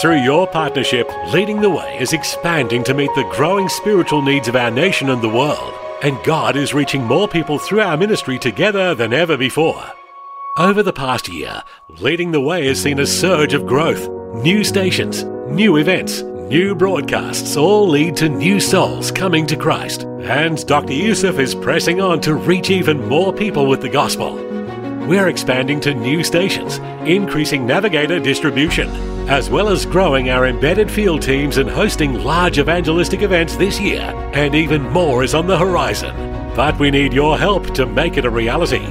Through 0.00 0.22
your 0.22 0.46
partnership, 0.46 1.10
Leading 1.32 1.60
the 1.60 1.70
Way 1.70 1.98
is 1.98 2.12
expanding 2.12 2.84
to 2.84 2.94
meet 2.94 3.10
the 3.16 3.28
growing 3.32 3.68
spiritual 3.68 4.22
needs 4.22 4.46
of 4.46 4.54
our 4.54 4.70
nation 4.70 5.10
and 5.10 5.20
the 5.20 5.28
world. 5.28 5.74
And 6.02 6.22
God 6.22 6.54
is 6.54 6.72
reaching 6.72 7.02
more 7.02 7.26
people 7.26 7.58
through 7.58 7.80
our 7.80 7.96
ministry 7.96 8.38
together 8.38 8.94
than 8.94 9.12
ever 9.12 9.36
before. 9.36 9.84
Over 10.56 10.84
the 10.84 10.92
past 10.92 11.28
year, 11.28 11.64
Leading 11.98 12.30
the 12.30 12.40
Way 12.40 12.68
has 12.68 12.80
seen 12.80 13.00
a 13.00 13.06
surge 13.06 13.54
of 13.54 13.66
growth. 13.66 14.08
New 14.36 14.62
stations, 14.62 15.24
new 15.48 15.76
events, 15.78 16.22
new 16.22 16.76
broadcasts 16.76 17.56
all 17.56 17.88
lead 17.88 18.14
to 18.16 18.28
new 18.28 18.60
souls 18.60 19.10
coming 19.10 19.46
to 19.48 19.56
Christ. 19.56 20.04
And 20.04 20.64
Dr. 20.66 20.92
Youssef 20.92 21.40
is 21.40 21.56
pressing 21.56 22.00
on 22.00 22.20
to 22.20 22.34
reach 22.34 22.70
even 22.70 23.08
more 23.08 23.32
people 23.32 23.66
with 23.66 23.80
the 23.80 23.88
gospel. 23.88 24.47
We're 25.08 25.28
expanding 25.28 25.80
to 25.80 25.94
new 25.94 26.22
stations, 26.22 26.76
increasing 27.08 27.66
Navigator 27.66 28.20
distribution, 28.20 28.90
as 29.26 29.48
well 29.48 29.68
as 29.70 29.86
growing 29.86 30.28
our 30.28 30.46
embedded 30.46 30.90
field 30.90 31.22
teams 31.22 31.56
and 31.56 31.70
hosting 31.70 32.22
large 32.22 32.58
evangelistic 32.58 33.22
events 33.22 33.56
this 33.56 33.80
year. 33.80 34.02
And 34.34 34.54
even 34.54 34.82
more 34.90 35.24
is 35.24 35.34
on 35.34 35.46
the 35.46 35.56
horizon. 35.56 36.14
But 36.54 36.78
we 36.78 36.90
need 36.90 37.14
your 37.14 37.38
help 37.38 37.72
to 37.76 37.86
make 37.86 38.18
it 38.18 38.26
a 38.26 38.30
reality. 38.30 38.84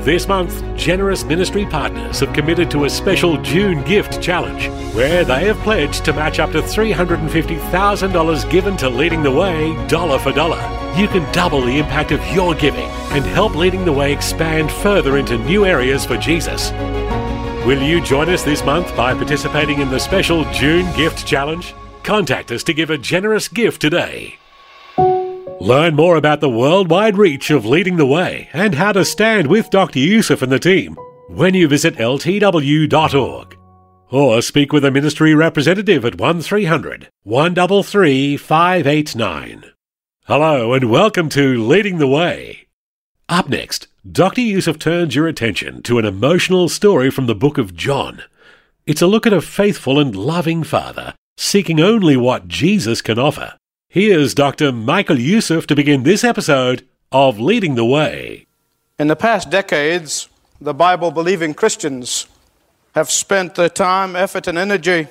This 0.00 0.26
month, 0.26 0.64
generous 0.74 1.22
ministry 1.22 1.66
partners 1.66 2.20
have 2.20 2.32
committed 2.32 2.70
to 2.70 2.86
a 2.86 2.90
special 2.90 3.36
June 3.42 3.82
gift 3.82 4.22
challenge 4.22 4.68
where 4.94 5.22
they 5.22 5.44
have 5.44 5.58
pledged 5.58 6.06
to 6.06 6.14
match 6.14 6.38
up 6.38 6.52
to 6.52 6.62
$350,000 6.62 8.50
given 8.50 8.78
to 8.78 8.88
Leading 8.88 9.22
the 9.22 9.30
Way 9.30 9.76
dollar 9.86 10.18
for 10.18 10.32
dollar. 10.32 10.81
You 10.96 11.08
can 11.08 11.30
double 11.32 11.62
the 11.62 11.78
impact 11.78 12.12
of 12.12 12.24
your 12.28 12.54
giving 12.54 12.88
and 13.12 13.24
help 13.24 13.54
Leading 13.54 13.86
the 13.86 13.92
Way 13.92 14.12
expand 14.12 14.70
further 14.70 15.16
into 15.16 15.38
new 15.38 15.64
areas 15.64 16.04
for 16.04 16.18
Jesus. 16.18 16.70
Will 17.64 17.82
you 17.82 18.02
join 18.02 18.28
us 18.28 18.42
this 18.42 18.62
month 18.62 18.94
by 18.94 19.14
participating 19.14 19.80
in 19.80 19.88
the 19.88 19.98
special 19.98 20.44
June 20.52 20.94
gift 20.94 21.26
challenge? 21.26 21.74
Contact 22.02 22.50
us 22.52 22.62
to 22.64 22.74
give 22.74 22.90
a 22.90 22.98
generous 22.98 23.48
gift 23.48 23.80
today. 23.80 24.38
Learn 25.62 25.94
more 25.94 26.16
about 26.16 26.40
the 26.40 26.50
worldwide 26.50 27.16
reach 27.16 27.50
of 27.50 27.64
Leading 27.64 27.96
the 27.96 28.04
Way 28.04 28.50
and 28.52 28.74
how 28.74 28.92
to 28.92 29.04
stand 29.04 29.46
with 29.46 29.70
Dr. 29.70 30.00
Youssef 30.00 30.42
and 30.42 30.52
the 30.52 30.58
team 30.58 30.98
when 31.28 31.54
you 31.54 31.68
visit 31.68 31.96
ltw.org. 31.96 33.56
Or 34.10 34.42
speak 34.42 34.74
with 34.74 34.84
a 34.84 34.90
ministry 34.90 35.34
representative 35.34 36.04
at 36.04 36.20
1300 36.20 37.08
133 37.22 38.36
589. 38.36 39.71
Hello 40.34 40.72
and 40.72 40.88
welcome 40.88 41.28
to 41.28 41.62
Leading 41.62 41.98
the 41.98 42.08
Way. 42.08 42.66
Up 43.28 43.50
next, 43.50 43.88
Dr. 44.10 44.40
Youssef 44.40 44.78
turns 44.78 45.14
your 45.14 45.28
attention 45.28 45.82
to 45.82 45.98
an 45.98 46.06
emotional 46.06 46.70
story 46.70 47.10
from 47.10 47.26
the 47.26 47.34
book 47.34 47.58
of 47.58 47.76
John. 47.76 48.22
It's 48.86 49.02
a 49.02 49.06
look 49.06 49.26
at 49.26 49.34
a 49.34 49.42
faithful 49.42 50.00
and 50.00 50.16
loving 50.16 50.64
father 50.64 51.12
seeking 51.36 51.80
only 51.80 52.16
what 52.16 52.48
Jesus 52.48 53.02
can 53.02 53.18
offer. 53.18 53.58
Here's 53.90 54.32
Dr. 54.32 54.72
Michael 54.72 55.18
Youssef 55.18 55.66
to 55.66 55.76
begin 55.76 56.02
this 56.02 56.24
episode 56.24 56.88
of 57.12 57.38
Leading 57.38 57.74
the 57.74 57.84
Way. 57.84 58.46
In 58.98 59.08
the 59.08 59.16
past 59.16 59.50
decades, 59.50 60.30
the 60.58 60.72
Bible 60.72 61.10
believing 61.10 61.52
Christians 61.52 62.26
have 62.94 63.10
spent 63.10 63.56
their 63.56 63.68
time, 63.68 64.16
effort, 64.16 64.46
and 64.46 64.56
energy 64.56 65.08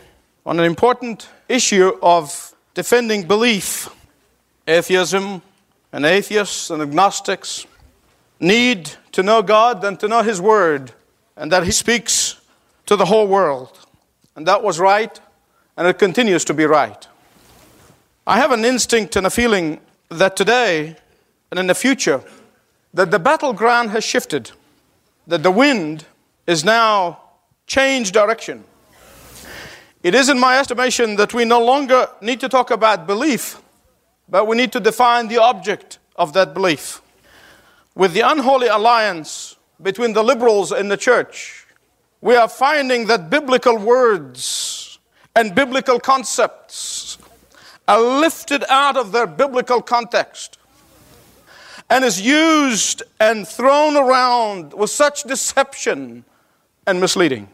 on 0.47 0.59
an 0.59 0.65
important 0.65 1.29
issue 1.47 1.95
of 2.01 2.55
defending 2.73 3.27
belief. 3.27 3.87
Atheism 4.71 5.41
and 5.91 6.05
atheists 6.05 6.69
and 6.69 6.81
agnostics 6.81 7.67
need 8.39 8.89
to 9.11 9.21
know 9.21 9.41
God 9.41 9.83
and 9.83 9.99
to 9.99 10.07
know 10.07 10.23
His 10.23 10.39
Word, 10.39 10.93
and 11.35 11.51
that 11.51 11.63
He 11.63 11.71
speaks 11.71 12.39
to 12.85 12.95
the 12.95 13.05
whole 13.05 13.27
world. 13.27 13.77
And 14.35 14.47
that 14.47 14.63
was 14.63 14.79
right, 14.79 15.19
and 15.75 15.87
it 15.87 15.99
continues 15.99 16.45
to 16.45 16.53
be 16.53 16.65
right. 16.65 17.07
I 18.25 18.37
have 18.37 18.51
an 18.51 18.63
instinct 18.63 19.17
and 19.17 19.27
a 19.27 19.29
feeling 19.29 19.81
that 20.09 20.37
today 20.37 20.95
and 21.51 21.59
in 21.59 21.67
the 21.67 21.75
future, 21.75 22.23
that 22.93 23.11
the 23.11 23.19
battleground 23.19 23.91
has 23.91 24.05
shifted, 24.05 24.51
that 25.27 25.43
the 25.43 25.51
wind 25.51 26.05
is 26.47 26.63
now 26.63 27.19
changed 27.67 28.13
direction. 28.13 28.63
It 30.01 30.15
is, 30.15 30.29
in 30.29 30.39
my 30.39 30.59
estimation, 30.59 31.17
that 31.17 31.33
we 31.33 31.43
no 31.43 31.63
longer 31.63 32.07
need 32.21 32.39
to 32.39 32.49
talk 32.49 32.71
about 32.71 33.05
belief, 33.05 33.60
but 34.31 34.47
we 34.47 34.55
need 34.55 34.71
to 34.71 34.79
define 34.79 35.27
the 35.27 35.37
object 35.37 35.99
of 36.15 36.33
that 36.33 36.53
belief. 36.53 37.01
With 37.93 38.13
the 38.13 38.21
unholy 38.21 38.67
alliance 38.67 39.57
between 39.81 40.13
the 40.13 40.23
liberals 40.23 40.71
and 40.71 40.89
the 40.89 40.97
church, 40.97 41.67
we 42.21 42.35
are 42.35 42.47
finding 42.47 43.07
that 43.07 43.29
biblical 43.29 43.77
words 43.77 44.99
and 45.35 45.53
biblical 45.53 45.99
concepts 45.99 47.17
are 47.87 47.99
lifted 47.99 48.63
out 48.69 48.95
of 48.95 49.11
their 49.11 49.27
biblical 49.27 49.81
context 49.81 50.57
and 51.89 52.05
is 52.05 52.21
used 52.21 53.03
and 53.19 53.45
thrown 53.45 53.97
around 53.97 54.73
with 54.73 54.89
such 54.89 55.23
deception 55.23 56.23
and 56.87 57.01
misleading. 57.01 57.49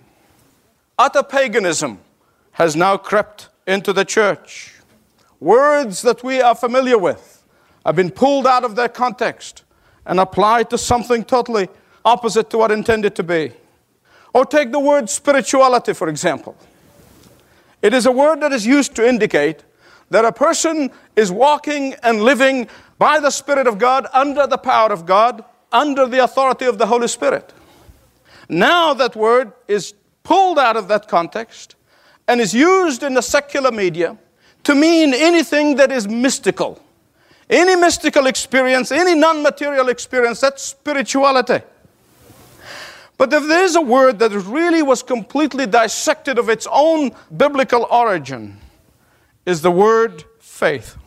Utter 0.99 1.23
paganism 1.23 1.99
has 2.51 2.75
now 2.75 2.97
crept 2.97 3.49
into 3.65 3.93
the 3.93 4.05
church. 4.05 4.76
Words 5.39 6.01
that 6.01 6.23
we 6.23 6.41
are 6.41 6.55
familiar 6.55 6.97
with 6.97 7.43
have 7.85 7.95
been 7.95 8.11
pulled 8.11 8.47
out 8.47 8.63
of 8.63 8.75
their 8.75 8.89
context 8.89 9.63
and 10.05 10.19
applied 10.19 10.69
to 10.71 10.77
something 10.77 11.23
totally 11.23 11.69
opposite 12.03 12.49
to 12.49 12.57
what 12.57 12.71
intended 12.71 13.15
to 13.15 13.23
be. 13.23 13.51
Or 14.33 14.45
take 14.45 14.71
the 14.71 14.79
word 14.79 15.09
spirituality, 15.09 15.93
for 15.93 16.09
example. 16.09 16.55
It 17.81 17.93
is 17.93 18.05
a 18.05 18.11
word 18.11 18.41
that 18.41 18.51
is 18.51 18.65
used 18.65 18.95
to 18.95 19.07
indicate 19.07 19.63
that 20.09 20.25
a 20.25 20.31
person 20.31 20.89
is 21.15 21.31
walking 21.31 21.93
and 22.03 22.23
living 22.23 22.67
by 22.97 23.19
the 23.19 23.29
Spirit 23.29 23.67
of 23.67 23.77
God, 23.77 24.07
under 24.13 24.47
the 24.47 24.57
power 24.57 24.91
of 24.91 25.05
God, 25.05 25.43
under 25.71 26.07
the 26.07 26.23
authority 26.23 26.65
of 26.65 26.77
the 26.77 26.87
Holy 26.87 27.07
Spirit. 27.07 27.53
Now 28.49 28.93
that 28.95 29.15
word 29.15 29.51
is 29.67 29.93
pulled 30.23 30.57
out 30.57 30.77
of 30.77 30.87
that 30.87 31.07
context 31.07 31.75
and 32.27 32.41
is 32.41 32.53
used 32.53 33.03
in 33.03 33.13
the 33.13 33.21
secular 33.21 33.71
media 33.71 34.17
to 34.63 34.75
mean 34.75 35.13
anything 35.13 35.75
that 35.75 35.91
is 35.91 36.07
mystical. 36.07 36.81
Any 37.49 37.75
mystical 37.75 38.27
experience, 38.27 38.91
any 38.91 39.15
non 39.15 39.41
material 39.41 39.87
experience, 39.89 40.41
that's 40.41 40.63
spirituality. 40.63 41.61
But 43.17 43.33
if 43.33 43.47
there 43.47 43.63
is 43.63 43.75
a 43.75 43.81
word 43.81 44.19
that 44.19 44.31
really 44.31 44.83
was 44.83 45.01
completely 45.01 45.65
dissected 45.65 46.37
of 46.37 46.49
its 46.49 46.67
own 46.69 47.11
biblical 47.35 47.87
origin, 47.89 48.59
is 49.45 49.61
the 49.61 49.71
word 49.71 50.25
faith. 50.39 50.97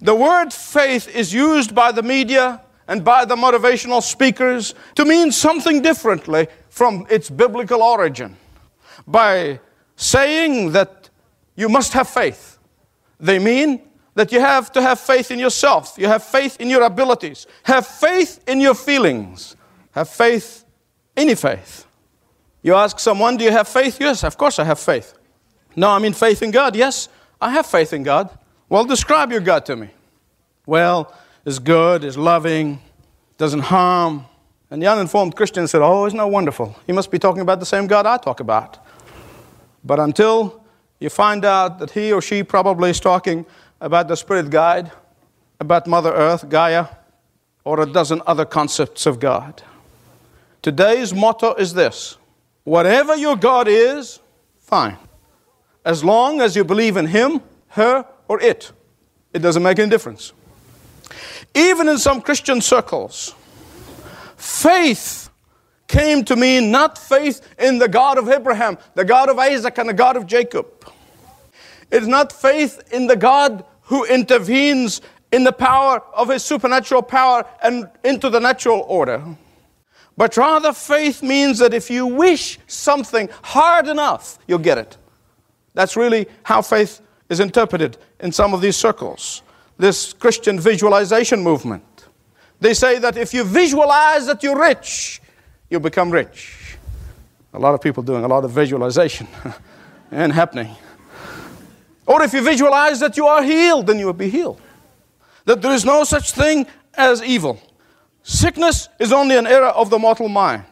The 0.00 0.14
word 0.14 0.52
faith 0.52 1.14
is 1.14 1.32
used 1.32 1.74
by 1.74 1.92
the 1.92 2.02
media 2.02 2.62
and 2.88 3.04
by 3.04 3.24
the 3.24 3.36
motivational 3.36 4.02
speakers 4.02 4.74
to 4.96 5.04
mean 5.04 5.30
something 5.30 5.82
differently 5.82 6.48
from 6.70 7.06
its 7.10 7.30
biblical 7.30 7.82
origin. 7.82 8.36
By 9.06 9.60
saying 9.96 10.72
that 10.72 11.01
you 11.54 11.68
must 11.68 11.92
have 11.92 12.08
faith, 12.08 12.58
they 13.20 13.38
mean 13.38 13.82
that 14.14 14.32
you 14.32 14.40
have 14.40 14.70
to 14.72 14.82
have 14.82 15.00
faith 15.00 15.30
in 15.30 15.38
yourself, 15.38 15.94
you 15.98 16.06
have 16.06 16.22
faith 16.22 16.60
in 16.60 16.68
your 16.68 16.82
abilities, 16.82 17.46
have 17.62 17.86
faith 17.86 18.42
in 18.46 18.60
your 18.60 18.74
feelings, 18.74 19.56
have 19.92 20.08
faith, 20.08 20.64
any 21.16 21.34
faith. 21.34 21.86
You 22.62 22.74
ask 22.74 22.98
someone, 22.98 23.36
Do 23.36 23.44
you 23.44 23.50
have 23.50 23.68
faith? 23.68 24.00
Yes, 24.00 24.24
of 24.24 24.36
course 24.36 24.58
I 24.58 24.64
have 24.64 24.78
faith. 24.78 25.14
No, 25.74 25.90
I 25.90 25.98
mean 25.98 26.12
faith 26.12 26.42
in 26.42 26.50
God. 26.50 26.76
Yes, 26.76 27.08
I 27.40 27.50
have 27.50 27.66
faith 27.66 27.92
in 27.92 28.02
God. 28.02 28.30
Well, 28.68 28.84
describe 28.84 29.32
your 29.32 29.40
God 29.40 29.66
to 29.66 29.76
me. 29.76 29.90
Well, 30.64 31.12
is 31.44 31.58
good, 31.58 32.04
is 32.04 32.16
loving, 32.16 32.80
doesn't 33.36 33.60
harm. 33.60 34.26
And 34.70 34.80
the 34.80 34.86
uninformed 34.86 35.34
Christian 35.36 35.66
said, 35.66 35.82
Oh, 35.82 36.06
isn't 36.06 36.16
that 36.16 36.30
wonderful? 36.30 36.76
He 36.86 36.92
must 36.92 37.10
be 37.10 37.18
talking 37.18 37.42
about 37.42 37.60
the 37.60 37.66
same 37.66 37.86
God 37.86 38.06
I 38.06 38.16
talk 38.16 38.40
about. 38.40 38.78
But 39.84 39.98
until 39.98 40.61
you 41.02 41.10
find 41.10 41.44
out 41.44 41.80
that 41.80 41.90
he 41.90 42.12
or 42.12 42.22
she 42.22 42.44
probably 42.44 42.90
is 42.90 43.00
talking 43.00 43.44
about 43.80 44.06
the 44.06 44.16
Spirit 44.16 44.50
Guide, 44.50 44.92
about 45.58 45.88
Mother 45.88 46.12
Earth, 46.12 46.48
Gaia, 46.48 46.86
or 47.64 47.80
a 47.80 47.86
dozen 47.86 48.22
other 48.24 48.44
concepts 48.44 49.04
of 49.04 49.18
God. 49.18 49.64
Today's 50.62 51.12
motto 51.12 51.54
is 51.54 51.74
this 51.74 52.16
Whatever 52.62 53.16
your 53.16 53.34
God 53.34 53.66
is, 53.66 54.20
fine. 54.60 54.96
As 55.84 56.04
long 56.04 56.40
as 56.40 56.54
you 56.54 56.62
believe 56.62 56.96
in 56.96 57.06
him, 57.06 57.40
her, 57.70 58.06
or 58.28 58.40
it, 58.40 58.70
it 59.32 59.40
doesn't 59.40 59.64
make 59.64 59.80
any 59.80 59.90
difference. 59.90 60.32
Even 61.52 61.88
in 61.88 61.98
some 61.98 62.20
Christian 62.20 62.60
circles, 62.60 63.34
faith 64.36 65.30
came 65.88 66.24
to 66.24 66.36
mean 66.36 66.70
not 66.70 66.96
faith 66.96 67.40
in 67.58 67.78
the 67.78 67.88
God 67.88 68.18
of 68.18 68.28
Abraham, 68.28 68.78
the 68.94 69.04
God 69.04 69.28
of 69.28 69.38
Isaac, 69.40 69.76
and 69.78 69.88
the 69.88 69.94
God 69.94 70.16
of 70.16 70.28
Jacob. 70.28 70.91
It's 71.92 72.06
not 72.06 72.32
faith 72.32 72.82
in 72.90 73.06
the 73.06 73.16
God 73.16 73.64
who 73.82 74.06
intervenes 74.06 75.02
in 75.30 75.44
the 75.44 75.52
power 75.52 76.02
of 76.14 76.30
his 76.30 76.42
supernatural 76.42 77.02
power 77.02 77.44
and 77.62 77.88
into 78.02 78.30
the 78.30 78.40
natural 78.40 78.84
order. 78.88 79.22
But 80.16 80.36
rather, 80.38 80.72
faith 80.72 81.22
means 81.22 81.58
that 81.58 81.74
if 81.74 81.90
you 81.90 82.06
wish 82.06 82.58
something 82.66 83.28
hard 83.42 83.88
enough, 83.88 84.38
you'll 84.48 84.58
get 84.58 84.78
it. 84.78 84.96
That's 85.74 85.94
really 85.94 86.26
how 86.42 86.62
faith 86.62 87.02
is 87.28 87.40
interpreted 87.40 87.98
in 88.20 88.32
some 88.32 88.54
of 88.54 88.62
these 88.62 88.76
circles. 88.76 89.42
This 89.76 90.14
Christian 90.14 90.58
visualization 90.58 91.42
movement. 91.42 91.84
They 92.60 92.72
say 92.72 92.98
that 93.00 93.18
if 93.18 93.34
you 93.34 93.44
visualize 93.44 94.26
that 94.26 94.42
you're 94.42 94.58
rich, 94.58 95.20
you 95.68 95.78
become 95.80 96.10
rich. 96.10 96.78
A 97.52 97.58
lot 97.58 97.74
of 97.74 97.82
people 97.82 98.02
doing 98.02 98.24
a 98.24 98.28
lot 98.28 98.44
of 98.44 98.50
visualization 98.50 99.26
and 100.10 100.32
happening. 100.32 100.74
Or 102.12 102.22
if 102.22 102.32
you 102.34 102.42
visualize 102.42 103.00
that 103.00 103.16
you 103.16 103.26
are 103.26 103.42
healed, 103.42 103.86
then 103.86 103.98
you 103.98 104.06
will 104.06 104.12
be 104.12 104.28
healed. 104.28 104.60
That 105.46 105.62
there 105.62 105.72
is 105.72 105.84
no 105.84 106.04
such 106.04 106.32
thing 106.32 106.66
as 106.94 107.22
evil. 107.22 107.60
Sickness 108.22 108.88
is 108.98 109.12
only 109.12 109.36
an 109.36 109.46
error 109.46 109.68
of 109.68 109.90
the 109.90 109.98
mortal 109.98 110.28
mind. 110.28 110.64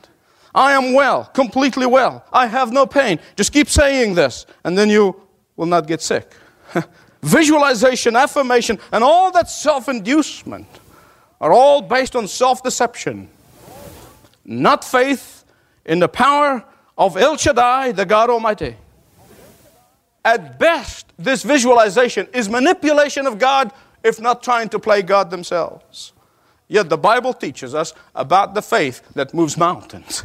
I 0.54 0.72
am 0.72 0.92
well, 0.92 1.24
completely 1.24 1.86
well. 1.86 2.24
I 2.32 2.46
have 2.46 2.72
no 2.72 2.84
pain. 2.84 3.18
Just 3.36 3.52
keep 3.52 3.68
saying 3.68 4.14
this, 4.14 4.46
and 4.64 4.76
then 4.76 4.90
you 4.90 5.16
will 5.56 5.66
not 5.66 5.86
get 5.86 6.02
sick. 6.02 6.30
Visualization, 7.22 8.16
affirmation, 8.16 8.78
and 8.92 9.02
all 9.02 9.30
that 9.32 9.48
self 9.48 9.88
inducement 9.88 10.66
are 11.40 11.52
all 11.52 11.80
based 11.80 12.14
on 12.16 12.28
self 12.28 12.62
deception 12.62 13.28
not 14.50 14.84
faith 14.84 15.44
in 15.86 16.00
the 16.00 16.08
power 16.08 16.64
of 16.98 17.16
El 17.16 17.36
Shaddai, 17.36 17.92
the 17.92 18.04
God 18.04 18.30
Almighty. 18.30 18.76
At 20.24 20.58
best, 20.58 21.06
this 21.18 21.42
visualization 21.42 22.28
is 22.32 22.48
manipulation 22.48 23.26
of 23.26 23.38
God, 23.38 23.72
if 24.04 24.20
not 24.20 24.42
trying 24.42 24.68
to 24.70 24.78
play 24.78 25.02
God 25.02 25.30
themselves. 25.30 26.12
Yet 26.68 26.88
the 26.88 26.98
Bible 26.98 27.32
teaches 27.32 27.74
us 27.74 27.94
about 28.14 28.54
the 28.54 28.62
faith 28.62 29.02
that 29.14 29.34
moves 29.34 29.56
mountains. 29.56 30.24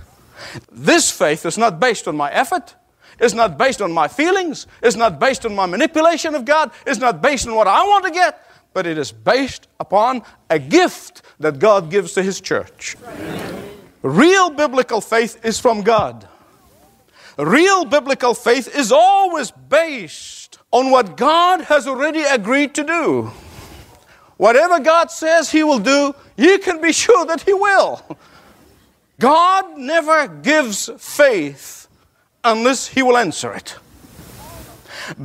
This 0.71 1.11
faith 1.11 1.45
is 1.45 1.57
not 1.57 1.79
based 1.79 2.07
on 2.07 2.15
my 2.15 2.31
effort, 2.31 2.75
it's 3.19 3.33
not 3.33 3.57
based 3.57 3.81
on 3.81 3.91
my 3.91 4.07
feelings, 4.07 4.67
it's 4.83 4.95
not 4.95 5.19
based 5.19 5.45
on 5.45 5.55
my 5.55 5.65
manipulation 5.65 6.35
of 6.35 6.45
God, 6.45 6.71
it's 6.85 6.99
not 6.99 7.21
based 7.21 7.47
on 7.47 7.55
what 7.55 7.67
I 7.67 7.83
want 7.83 8.05
to 8.05 8.11
get, 8.11 8.45
but 8.73 8.85
it 8.85 8.97
is 8.97 9.11
based 9.11 9.67
upon 9.79 10.21
a 10.49 10.59
gift 10.59 11.21
that 11.39 11.59
God 11.59 11.89
gives 11.89 12.13
to 12.13 12.21
His 12.21 12.41
church. 12.41 12.97
Real 14.01 14.49
biblical 14.49 15.01
faith 15.01 15.43
is 15.45 15.59
from 15.59 15.81
God. 15.81 16.27
Real 17.37 17.83
biblical 17.83 18.33
faith 18.33 18.73
is 18.73 18.91
always 18.91 19.51
based 19.51 20.57
on 20.71 20.89
what 20.89 21.17
God 21.17 21.61
has 21.61 21.87
already 21.87 22.23
agreed 22.23 22.73
to 22.75 22.83
do. 22.83 23.31
Whatever 24.37 24.79
God 24.79 25.11
says 25.11 25.51
He 25.51 25.63
will 25.63 25.79
do, 25.79 26.13
you 26.37 26.59
can 26.59 26.81
be 26.81 26.91
sure 27.03 27.25
that 27.25 27.41
He 27.41 27.53
will. 27.53 28.01
God 29.19 29.77
never 29.77 30.27
gives 30.27 30.89
faith 30.97 31.87
unless 32.43 32.87
He 32.87 33.01
will 33.01 33.17
answer 33.17 33.53
it. 33.53 33.75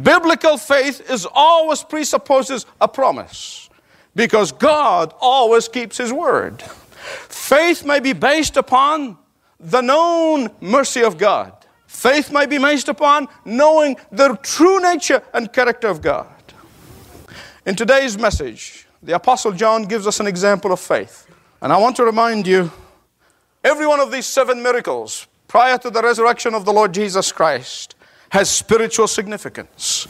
Biblical 0.03 0.59
faith 0.59 1.11
is 1.11 1.27
always 1.33 1.83
presupposes 1.83 2.67
a 2.81 2.89
promise 2.89 3.71
because 4.15 4.53
God 4.53 5.15
always 5.21 5.69
keeps 5.69 5.97
His 5.97 6.13
word. 6.13 6.63
Faith 6.63 7.85
may 7.85 7.99
be 8.01 8.13
based 8.13 8.57
upon 8.57 9.17
the 9.59 9.81
known 9.81 10.51
mercy 10.61 11.03
of 11.03 11.19
God. 11.19 11.60
Faith 11.91 12.31
may 12.31 12.47
be 12.47 12.57
based 12.57 12.89
upon 12.89 13.29
knowing 13.45 13.97
the 14.11 14.39
true 14.43 14.81
nature 14.81 15.23
and 15.35 15.53
character 15.53 15.89
of 15.89 16.01
God. 16.01 16.33
In 17.67 17.75
today's 17.75 18.17
message, 18.17 18.87
the 19.03 19.17
Apostle 19.17 19.53
John 19.53 19.83
gives 19.83 20.07
us 20.07 20.19
an 20.19 20.27
example 20.27 20.73
of 20.73 20.81
faith. 20.81 21.27
And 21.61 21.73
I 21.73 21.77
want 21.77 21.97
to 21.97 22.05
remind 22.05 22.47
you 22.47 22.71
every 23.63 23.87
one 23.87 24.01
of 24.01 24.11
these 24.11 24.25
seven 24.25 24.63
miracles 24.63 25.27
prior 25.47 25.77
to 25.79 25.91
the 25.91 26.01
resurrection 26.01 26.55
of 26.55 26.65
the 26.65 26.73
Lord 26.73 26.95
Jesus 26.95 27.33
Christ 27.33 27.97
has 28.31 28.49
spiritual 28.49 29.09
significance. 29.09 30.07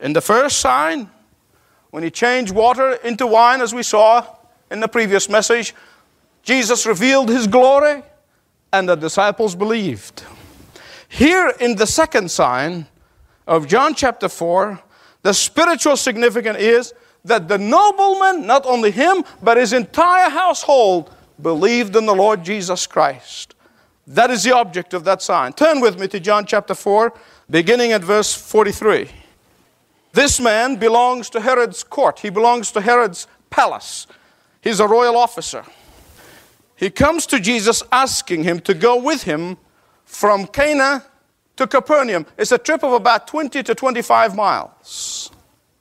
In 0.00 0.14
the 0.14 0.22
first 0.22 0.60
sign, 0.60 1.10
when 1.90 2.02
he 2.02 2.10
changed 2.10 2.54
water 2.54 2.92
into 3.04 3.26
wine, 3.26 3.60
as 3.60 3.74
we 3.74 3.82
saw 3.82 4.24
in 4.70 4.80
the 4.80 4.88
previous 4.88 5.28
message, 5.28 5.74
Jesus 6.44 6.86
revealed 6.86 7.28
his 7.28 7.46
glory, 7.46 8.04
and 8.72 8.88
the 8.88 8.94
disciples 8.94 9.54
believed. 9.54 10.22
Here 11.14 11.54
in 11.60 11.76
the 11.76 11.86
second 11.86 12.28
sign 12.28 12.88
of 13.46 13.68
John 13.68 13.94
chapter 13.94 14.28
4, 14.28 14.80
the 15.22 15.32
spiritual 15.32 15.96
significance 15.96 16.58
is 16.58 16.92
that 17.24 17.46
the 17.46 17.56
nobleman, 17.56 18.48
not 18.48 18.66
only 18.66 18.90
him, 18.90 19.22
but 19.40 19.56
his 19.56 19.72
entire 19.72 20.28
household, 20.28 21.14
believed 21.40 21.94
in 21.94 22.06
the 22.06 22.14
Lord 22.16 22.44
Jesus 22.44 22.88
Christ. 22.88 23.54
That 24.08 24.28
is 24.32 24.42
the 24.42 24.56
object 24.56 24.92
of 24.92 25.04
that 25.04 25.22
sign. 25.22 25.52
Turn 25.52 25.80
with 25.80 26.00
me 26.00 26.08
to 26.08 26.18
John 26.18 26.46
chapter 26.46 26.74
4, 26.74 27.12
beginning 27.48 27.92
at 27.92 28.02
verse 28.02 28.34
43. 28.34 29.08
This 30.14 30.40
man 30.40 30.74
belongs 30.74 31.30
to 31.30 31.40
Herod's 31.40 31.84
court, 31.84 32.18
he 32.18 32.28
belongs 32.28 32.72
to 32.72 32.80
Herod's 32.80 33.28
palace. 33.50 34.08
He's 34.60 34.80
a 34.80 34.88
royal 34.88 35.16
officer 35.16 35.64
he 36.76 36.90
comes 36.90 37.26
to 37.26 37.40
Jesus 37.40 37.82
asking 37.92 38.44
him 38.44 38.60
to 38.60 38.74
go 38.74 39.00
with 39.00 39.22
him 39.22 39.56
from 40.04 40.46
Cana 40.46 41.04
to 41.56 41.66
Capernaum. 41.66 42.26
It's 42.36 42.52
a 42.52 42.58
trip 42.58 42.82
of 42.82 42.92
about 42.92 43.26
20 43.26 43.62
to 43.62 43.74
25 43.74 44.34
miles. 44.34 45.30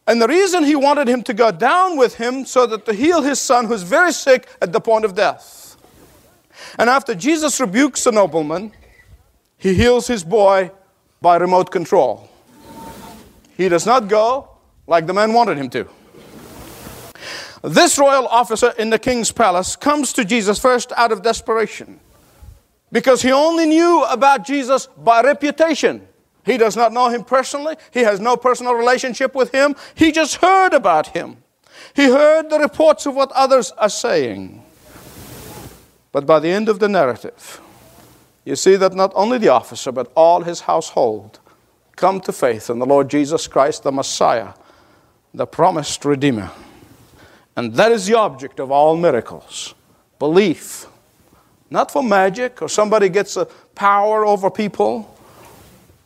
And 0.05 0.21
the 0.21 0.27
reason 0.27 0.63
he 0.63 0.75
wanted 0.75 1.07
him 1.07 1.23
to 1.23 1.33
go 1.33 1.51
down 1.51 1.97
with 1.97 2.15
him 2.15 2.45
so 2.45 2.65
that 2.67 2.85
to 2.85 2.93
heal 2.93 3.21
his 3.21 3.39
son 3.39 3.65
who's 3.65 3.83
very 3.83 4.11
sick 4.11 4.47
at 4.61 4.73
the 4.73 4.81
point 4.81 5.05
of 5.05 5.15
death. 5.15 5.77
And 6.77 6.89
after 6.89 7.15
Jesus 7.15 7.59
rebukes 7.59 8.03
the 8.03 8.11
nobleman, 8.11 8.73
he 9.57 9.73
heals 9.73 10.07
his 10.07 10.23
boy 10.23 10.71
by 11.21 11.37
remote 11.37 11.71
control. 11.71 12.29
He 13.55 13.69
does 13.69 13.85
not 13.85 14.07
go 14.09 14.49
like 14.87 15.07
the 15.07 15.13
man 15.13 15.33
wanted 15.33 15.57
him 15.57 15.69
to. 15.69 15.87
This 17.63 17.97
royal 17.97 18.27
officer 18.27 18.73
in 18.77 18.89
the 18.89 18.99
king's 18.99 19.31
palace 19.31 19.77
comes 19.77 20.11
to 20.13 20.25
Jesus 20.25 20.59
first 20.59 20.91
out 20.97 21.13
of 21.13 21.21
desperation 21.21 22.01
because 22.93 23.23
he 23.23 23.31
only 23.31 23.65
knew 23.65 24.03
about 24.03 24.45
Jesus 24.45 24.85
by 24.85 25.21
reputation. 25.21 26.07
He 26.45 26.57
does 26.57 26.77
not 26.77 26.93
know 26.93 27.09
him 27.09 27.23
personally, 27.25 27.75
he 27.91 28.01
has 28.01 28.19
no 28.19 28.37
personal 28.37 28.75
relationship 28.75 29.35
with 29.35 29.53
him. 29.53 29.75
He 29.95 30.11
just 30.11 30.35
heard 30.35 30.73
about 30.73 31.07
him. 31.07 31.37
He 31.95 32.05
heard 32.05 32.49
the 32.49 32.59
reports 32.59 33.05
of 33.05 33.15
what 33.15 33.31
others 33.31 33.71
are 33.71 33.89
saying. 33.89 34.63
But 36.11 36.25
by 36.25 36.39
the 36.39 36.49
end 36.49 36.69
of 36.69 36.79
the 36.79 36.87
narrative, 36.87 37.59
you 38.45 38.55
see 38.55 38.75
that 38.75 38.93
not 38.93 39.11
only 39.15 39.39
the 39.39 39.49
officer, 39.49 39.91
but 39.91 40.11
all 40.15 40.43
his 40.43 40.61
household 40.61 41.39
come 41.95 42.19
to 42.21 42.31
faith 42.31 42.69
in 42.69 42.77
the 42.77 42.85
Lord 42.85 43.09
Jesus 43.09 43.47
Christ, 43.47 43.83
the 43.83 43.91
Messiah, 43.91 44.53
the 45.33 45.47
promised 45.47 46.05
Redeemer. 46.05 46.51
And 47.55 47.73
that 47.75 47.91
is 47.91 48.05
the 48.05 48.17
object 48.17 48.59
of 48.59 48.71
all 48.71 48.95
miracles 48.95 49.73
belief. 50.19 50.87
Not 51.73 51.89
for 51.89 52.03
magic 52.03 52.61
or 52.61 52.69
somebody 52.69 53.09
gets 53.09 53.35
a 53.35 53.45
power 53.73 54.27
over 54.27 54.51
people. 54.51 55.17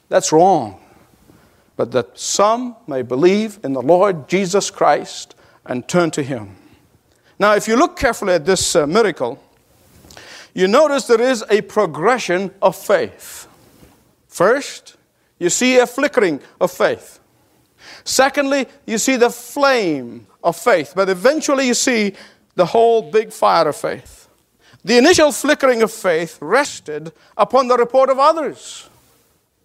That's 0.07 0.31
wrong. 0.31 0.79
But 1.75 1.91
that 1.91 2.17
some 2.17 2.77
may 2.87 3.01
believe 3.01 3.59
in 3.65 3.73
the 3.73 3.81
Lord 3.81 4.29
Jesus 4.29 4.71
Christ 4.71 5.35
and 5.65 5.85
turn 5.85 6.09
to 6.11 6.23
Him. 6.23 6.55
Now, 7.37 7.53
if 7.55 7.67
you 7.67 7.75
look 7.75 7.99
carefully 7.99 8.35
at 8.35 8.45
this 8.45 8.77
uh, 8.77 8.87
miracle, 8.87 9.43
you 10.53 10.69
notice 10.69 11.05
there 11.05 11.19
is 11.19 11.43
a 11.49 11.59
progression 11.59 12.51
of 12.61 12.77
faith. 12.77 13.49
First, 14.29 14.95
you 15.37 15.49
see 15.49 15.79
a 15.79 15.85
flickering 15.85 16.39
of 16.61 16.71
faith. 16.71 17.19
Secondly, 18.05 18.67
you 18.85 18.97
see 18.97 19.17
the 19.17 19.29
flame 19.29 20.27
of 20.41 20.55
faith, 20.55 20.93
but 20.95 21.09
eventually 21.09 21.67
you 21.67 21.73
see 21.73 22.13
the 22.55 22.67
whole 22.67 23.11
big 23.11 23.33
fire 23.33 23.67
of 23.67 23.75
faith. 23.75 24.16
The 24.87 24.97
initial 24.97 25.33
flickering 25.33 25.81
of 25.81 25.91
faith 25.91 26.37
rested 26.39 27.11
upon 27.35 27.67
the 27.67 27.75
report 27.75 28.09
of 28.09 28.19
others. 28.19 28.89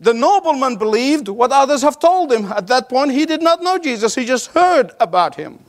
The 0.00 0.12
nobleman 0.12 0.78
believed 0.78 1.28
what 1.28 1.52
others 1.52 1.82
have 1.82 2.00
told 2.00 2.32
him. 2.32 2.46
At 2.46 2.66
that 2.66 2.88
point, 2.88 3.12
he 3.12 3.24
did 3.24 3.40
not 3.40 3.62
know 3.62 3.78
Jesus, 3.78 4.16
he 4.16 4.24
just 4.24 4.48
heard 4.48 4.90
about 4.98 5.36
him. 5.36 5.60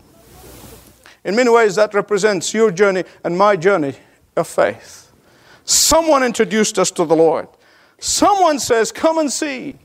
In 1.24 1.36
many 1.36 1.52
ways, 1.52 1.76
that 1.76 1.94
represents 1.94 2.52
your 2.52 2.72
journey 2.72 3.04
and 3.24 3.38
my 3.38 3.56
journey 3.56 3.94
of 4.36 4.48
faith. 4.48 5.12
Someone 5.66 6.24
introduced 6.24 6.80
us 6.80 6.90
to 6.90 7.06
the 7.06 7.16
Lord. 7.16 7.48
Someone 8.00 8.58
says, 8.58 8.92
Come 8.92 9.20
and 9.20 9.32
see. 9.32 9.76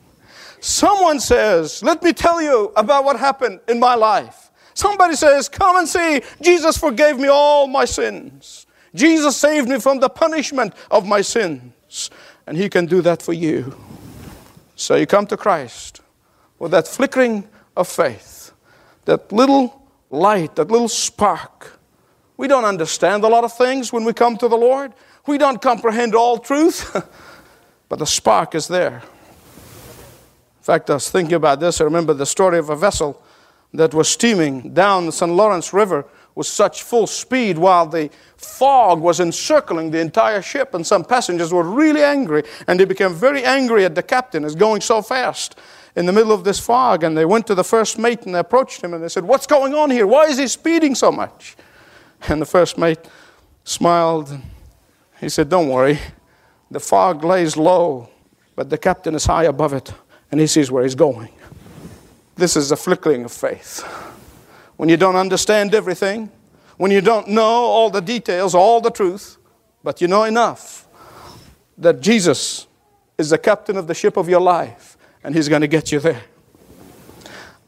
Someone 0.61 1.21
says, 1.21 1.83
Let 1.83 2.03
me 2.03 2.15
tell 2.15 2.41
you 2.41 2.73
about 2.75 3.05
what 3.05 3.21
happened 3.21 3.61
in 3.69 3.79
my 3.79 3.97
life. 3.97 4.51
Somebody 4.73 5.15
says, 5.15 5.47
Come 5.47 5.77
and 5.77 5.87
see. 5.87 6.23
Jesus 6.41 6.79
forgave 6.79 7.19
me 7.19 7.29
all 7.29 7.67
my 7.67 7.85
sins. 7.85 8.65
Jesus 8.95 9.37
saved 9.37 9.69
me 9.69 9.79
from 9.79 10.01
the 10.01 10.09
punishment 10.09 10.75
of 10.91 11.07
my 11.07 11.21
sins. 11.21 12.11
And 12.47 12.57
He 12.57 12.69
can 12.69 12.87
do 12.87 13.03
that 13.03 13.23
for 13.23 13.33
you. 13.33 13.77
So 14.77 14.95
you 14.95 15.07
come 15.07 15.27
to 15.27 15.37
Christ 15.37 16.01
with 16.59 16.71
that 16.71 16.87
flickering 16.87 17.49
of 17.77 17.89
faith, 17.89 18.53
that 19.05 19.33
little 19.33 19.83
light, 20.11 20.57
that 20.57 20.71
little 20.71 20.89
spark. 20.89 21.79
We 22.37 22.49
don't 22.49 22.65
understand 22.65 23.25
a 23.25 23.29
lot 23.29 23.45
of 23.45 23.57
things 23.57 23.93
when 23.93 24.05
we 24.05 24.13
come 24.13 24.37
to 24.39 24.49
the 24.49 24.57
Lord. 24.57 24.93
We 25.27 25.39
don't 25.39 25.61
comprehend 25.61 26.15
all 26.15 26.39
truth, 26.39 26.97
but 27.89 27.99
the 27.99 28.07
spark 28.07 28.55
is 28.55 28.69
there. 28.69 29.03
In 30.59 30.63
fact, 30.63 30.91
I 30.91 30.95
was 30.95 31.11
thinking 31.11 31.35
about 31.35 31.61
this. 31.61 31.81
I 31.81 31.85
remember 31.85 32.15
the 32.15 32.27
story 32.27 32.59
of 32.59 32.71
a 32.71 32.77
vessel 32.77 33.23
that 33.75 33.93
was 33.93 34.09
steaming 34.09 34.73
down 34.75 35.07
the 35.07 35.13
St. 35.13 35.31
Lawrence 35.33 35.73
River 35.73 36.07
with 36.39 36.47
such 36.47 36.85
full 36.85 37.09
speed 37.09 37.59
while 37.59 37.85
the 37.85 38.09
fog 38.37 39.01
was 39.01 39.19
encircling 39.19 39.91
the 39.91 39.99
entire 39.99 40.41
ship, 40.41 40.73
and 40.73 40.87
some 40.87 41.05
passengers 41.05 41.53
were 41.53 41.65
really 41.65 42.01
angry, 42.01 42.45
and 42.69 42.79
they 42.79 42.85
became 42.85 43.13
very 43.13 43.45
angry 43.45 43.85
at 43.85 43.97
the 43.97 44.05
captain 44.05 44.45
as 44.45 44.55
going 44.55 44.81
so 44.81 45.03
fast 45.03 45.59
in 45.97 46.07
the 46.07 46.13
middle 46.13 46.31
of 46.31 46.45
this 46.45 46.61
fog. 46.61 47.03
And 47.03 47.19
they 47.19 47.25
went 47.25 47.49
to 47.49 47.57
the 47.57 47.65
first 47.65 47.99
mate 47.99 48.23
and 48.23 48.37
they 48.37 48.39
approached 48.39 48.85
him 48.85 48.95
and 48.95 49.03
they 49.03 49.09
said, 49.09 49.25
What's 49.25 49.49
going 49.49 49.75
on 49.75 49.91
here? 49.91 50.07
Why 50.07 50.27
is 50.27 50.39
he 50.39 50.47
speeding 50.47 50.95
so 50.95 51.11
much? 51.11 51.57
And 52.29 52.41
the 52.41 52.47
first 52.47 52.79
mate 52.79 53.01
smiled. 53.65 54.39
He 55.21 55.29
said, 55.29 55.49
Don't 55.49 55.69
worry. 55.69 55.99
The 56.71 56.79
fog 56.79 57.25
lays 57.25 57.57
low, 57.57 58.11
but 58.55 58.71
the 58.71 58.79
captain 58.79 59.17
is 59.17 59.27
high 59.27 59.45
above 59.45 59.73
it, 59.73 59.93
and 60.31 60.41
he 60.41 60.47
sees 60.47 60.71
where 60.71 60.85
he's 60.85 60.95
going. 60.95 61.31
This 62.37 62.55
is 62.55 62.71
a 62.71 62.77
flickering 62.77 63.25
of 63.25 63.33
faith. 63.33 63.83
When 64.79 64.89
you 64.89 64.97
don't 64.97 65.17
understand 65.17 65.75
everything, 65.75 66.31
when 66.77 66.93
you 66.93 67.01
don't 67.01 67.27
know 67.27 67.43
all 67.43 67.91
the 67.91 68.01
details, 68.01 68.55
all 68.55 68.81
the 68.81 68.93
truth, 68.93 69.37
but 69.83 70.01
you 70.01 70.07
know 70.07 70.23
enough 70.23 70.87
that 71.77 72.01
Jesus 72.01 72.69
is 73.19 73.31
the 73.31 73.39
captain 73.39 73.77
of 73.77 73.89
the 73.89 73.95
ship 73.95 74.17
of 74.17 74.29
your 74.29 74.41
life, 74.41 74.97
and 75.25 75.35
he's 75.35 75.49
going 75.49 75.63
to 75.63 75.67
get 75.67 75.91
you 75.91 75.99
there. 75.99 76.23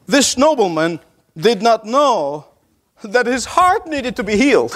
This 0.07 0.37
nobleman 0.37 1.01
did 1.37 1.61
not 1.61 1.85
know 1.85 2.45
that 3.03 3.25
his 3.25 3.43
heart 3.43 3.85
needed 3.87 4.15
to 4.15 4.23
be 4.23 4.37
healed. 4.37 4.73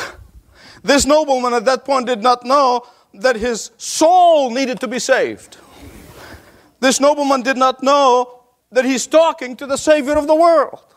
This 0.84 1.06
nobleman 1.06 1.54
at 1.54 1.64
that 1.64 1.86
point 1.86 2.06
did 2.06 2.22
not 2.22 2.44
know 2.44 2.86
that 3.14 3.38
his 3.38 3.72
soul 3.78 4.52
needed 4.52 4.82
to 4.82 4.90
be 4.90 5.00
saved. 5.00 5.56
This 6.82 7.00
nobleman 7.00 7.44
did 7.44 7.56
not 7.56 7.82
know 7.82 8.42
that 8.74 8.84
he's 8.84 9.08
talking 9.08 9.56
to 9.56 9.66
the 9.66 9.78
Savior 9.78 10.18
of 10.18 10.28
the 10.28 10.36
world, 10.36 10.95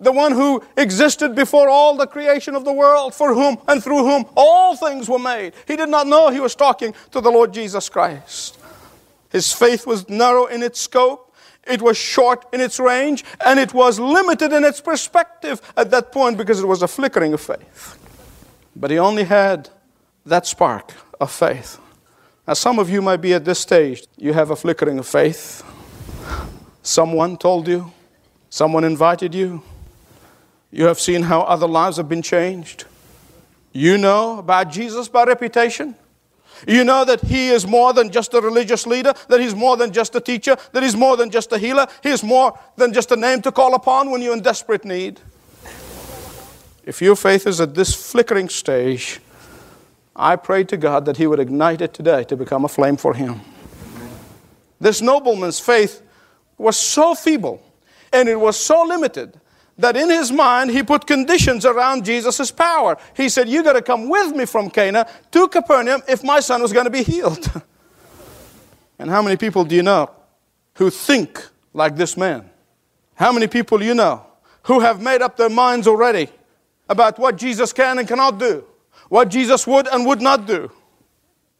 the 0.00 0.12
one 0.12 0.32
who 0.32 0.62
existed 0.76 1.34
before 1.34 1.68
all 1.68 1.96
the 1.96 2.06
creation 2.06 2.54
of 2.54 2.64
the 2.64 2.72
world, 2.72 3.14
for 3.14 3.34
whom 3.34 3.58
and 3.66 3.82
through 3.82 4.04
whom 4.04 4.26
all 4.36 4.76
things 4.76 5.08
were 5.08 5.18
made. 5.18 5.52
He 5.66 5.76
did 5.76 5.88
not 5.88 6.06
know 6.06 6.30
he 6.30 6.40
was 6.40 6.54
talking 6.54 6.94
to 7.10 7.20
the 7.20 7.30
Lord 7.30 7.52
Jesus 7.52 7.88
Christ. 7.88 8.58
His 9.30 9.52
faith 9.52 9.86
was 9.86 10.08
narrow 10.08 10.46
in 10.46 10.62
its 10.62 10.80
scope, 10.80 11.34
it 11.66 11.82
was 11.82 11.98
short 11.98 12.46
in 12.52 12.60
its 12.60 12.78
range, 12.80 13.24
and 13.44 13.60
it 13.60 13.74
was 13.74 13.98
limited 14.00 14.52
in 14.52 14.64
its 14.64 14.80
perspective 14.80 15.60
at 15.76 15.90
that 15.90 16.12
point 16.12 16.38
because 16.38 16.60
it 16.60 16.66
was 16.66 16.82
a 16.82 16.88
flickering 16.88 17.34
of 17.34 17.40
faith. 17.40 17.98
But 18.74 18.90
he 18.90 18.98
only 18.98 19.24
had 19.24 19.68
that 20.24 20.46
spark 20.46 20.94
of 21.20 21.30
faith. 21.30 21.78
Now, 22.46 22.54
some 22.54 22.78
of 22.78 22.88
you 22.88 23.02
might 23.02 23.18
be 23.18 23.34
at 23.34 23.44
this 23.44 23.58
stage, 23.58 24.06
you 24.16 24.32
have 24.32 24.50
a 24.50 24.56
flickering 24.56 24.98
of 24.98 25.06
faith. 25.06 25.62
Someone 26.82 27.36
told 27.36 27.68
you, 27.68 27.92
someone 28.48 28.84
invited 28.84 29.34
you. 29.34 29.62
You 30.70 30.86
have 30.86 31.00
seen 31.00 31.22
how 31.22 31.42
other 31.42 31.66
lives 31.66 31.96
have 31.96 32.08
been 32.08 32.22
changed. 32.22 32.84
You 33.72 33.96
know 33.98 34.38
about 34.38 34.70
Jesus 34.70 35.08
by 35.08 35.24
reputation. 35.24 35.94
You 36.66 36.84
know 36.84 37.04
that 37.04 37.20
he 37.20 37.48
is 37.50 37.66
more 37.66 37.92
than 37.92 38.10
just 38.10 38.34
a 38.34 38.40
religious 38.40 38.86
leader, 38.86 39.14
that 39.28 39.40
he's 39.40 39.54
more 39.54 39.76
than 39.76 39.92
just 39.92 40.14
a 40.14 40.20
teacher, 40.20 40.56
that 40.72 40.82
he's 40.82 40.96
more 40.96 41.16
than 41.16 41.30
just 41.30 41.52
a 41.52 41.58
healer. 41.58 41.86
He 42.02 42.10
is 42.10 42.24
more 42.24 42.58
than 42.76 42.92
just 42.92 43.12
a 43.12 43.16
name 43.16 43.42
to 43.42 43.52
call 43.52 43.74
upon 43.74 44.10
when 44.10 44.20
you're 44.20 44.34
in 44.34 44.42
desperate 44.42 44.84
need. 44.84 45.20
If 46.84 47.00
your 47.00 47.16
faith 47.16 47.46
is 47.46 47.60
at 47.60 47.74
this 47.74 47.94
flickering 47.94 48.48
stage, 48.48 49.20
I 50.16 50.36
pray 50.36 50.64
to 50.64 50.76
God 50.76 51.04
that 51.04 51.16
he 51.16 51.26
would 51.26 51.38
ignite 51.38 51.80
it 51.80 51.94
today 51.94 52.24
to 52.24 52.36
become 52.36 52.64
a 52.64 52.68
flame 52.68 52.96
for 52.96 53.14
him. 53.14 53.40
This 54.80 55.00
nobleman's 55.00 55.60
faith 55.60 56.02
was 56.56 56.76
so 56.76 57.14
feeble 57.14 57.62
and 58.12 58.28
it 58.28 58.40
was 58.40 58.58
so 58.58 58.82
limited 58.82 59.38
that 59.78 59.96
in 59.96 60.10
his 60.10 60.30
mind 60.32 60.70
he 60.70 60.82
put 60.82 61.06
conditions 61.06 61.64
around 61.64 62.04
Jesus' 62.04 62.50
power. 62.50 62.98
He 63.16 63.28
said, 63.28 63.48
You 63.48 63.62
got 63.62 63.74
to 63.74 63.82
come 63.82 64.08
with 64.08 64.34
me 64.34 64.44
from 64.44 64.70
Cana 64.70 65.08
to 65.30 65.48
Capernaum 65.48 66.02
if 66.08 66.24
my 66.24 66.40
son 66.40 66.60
was 66.60 66.72
going 66.72 66.84
to 66.84 66.90
be 66.90 67.02
healed. 67.02 67.50
and 68.98 69.08
how 69.08 69.22
many 69.22 69.36
people 69.36 69.64
do 69.64 69.74
you 69.74 69.82
know 69.82 70.10
who 70.74 70.90
think 70.90 71.46
like 71.72 71.96
this 71.96 72.16
man? 72.16 72.50
How 73.14 73.32
many 73.32 73.46
people 73.46 73.82
you 73.82 73.94
know 73.94 74.26
who 74.64 74.80
have 74.80 75.00
made 75.00 75.22
up 75.22 75.36
their 75.36 75.50
minds 75.50 75.86
already 75.86 76.28
about 76.88 77.18
what 77.18 77.36
Jesus 77.36 77.72
can 77.72 77.98
and 77.98 78.06
cannot 78.06 78.38
do, 78.38 78.64
what 79.08 79.28
Jesus 79.28 79.66
would 79.66 79.86
and 79.88 80.04
would 80.06 80.20
not 80.20 80.46
do? 80.46 80.70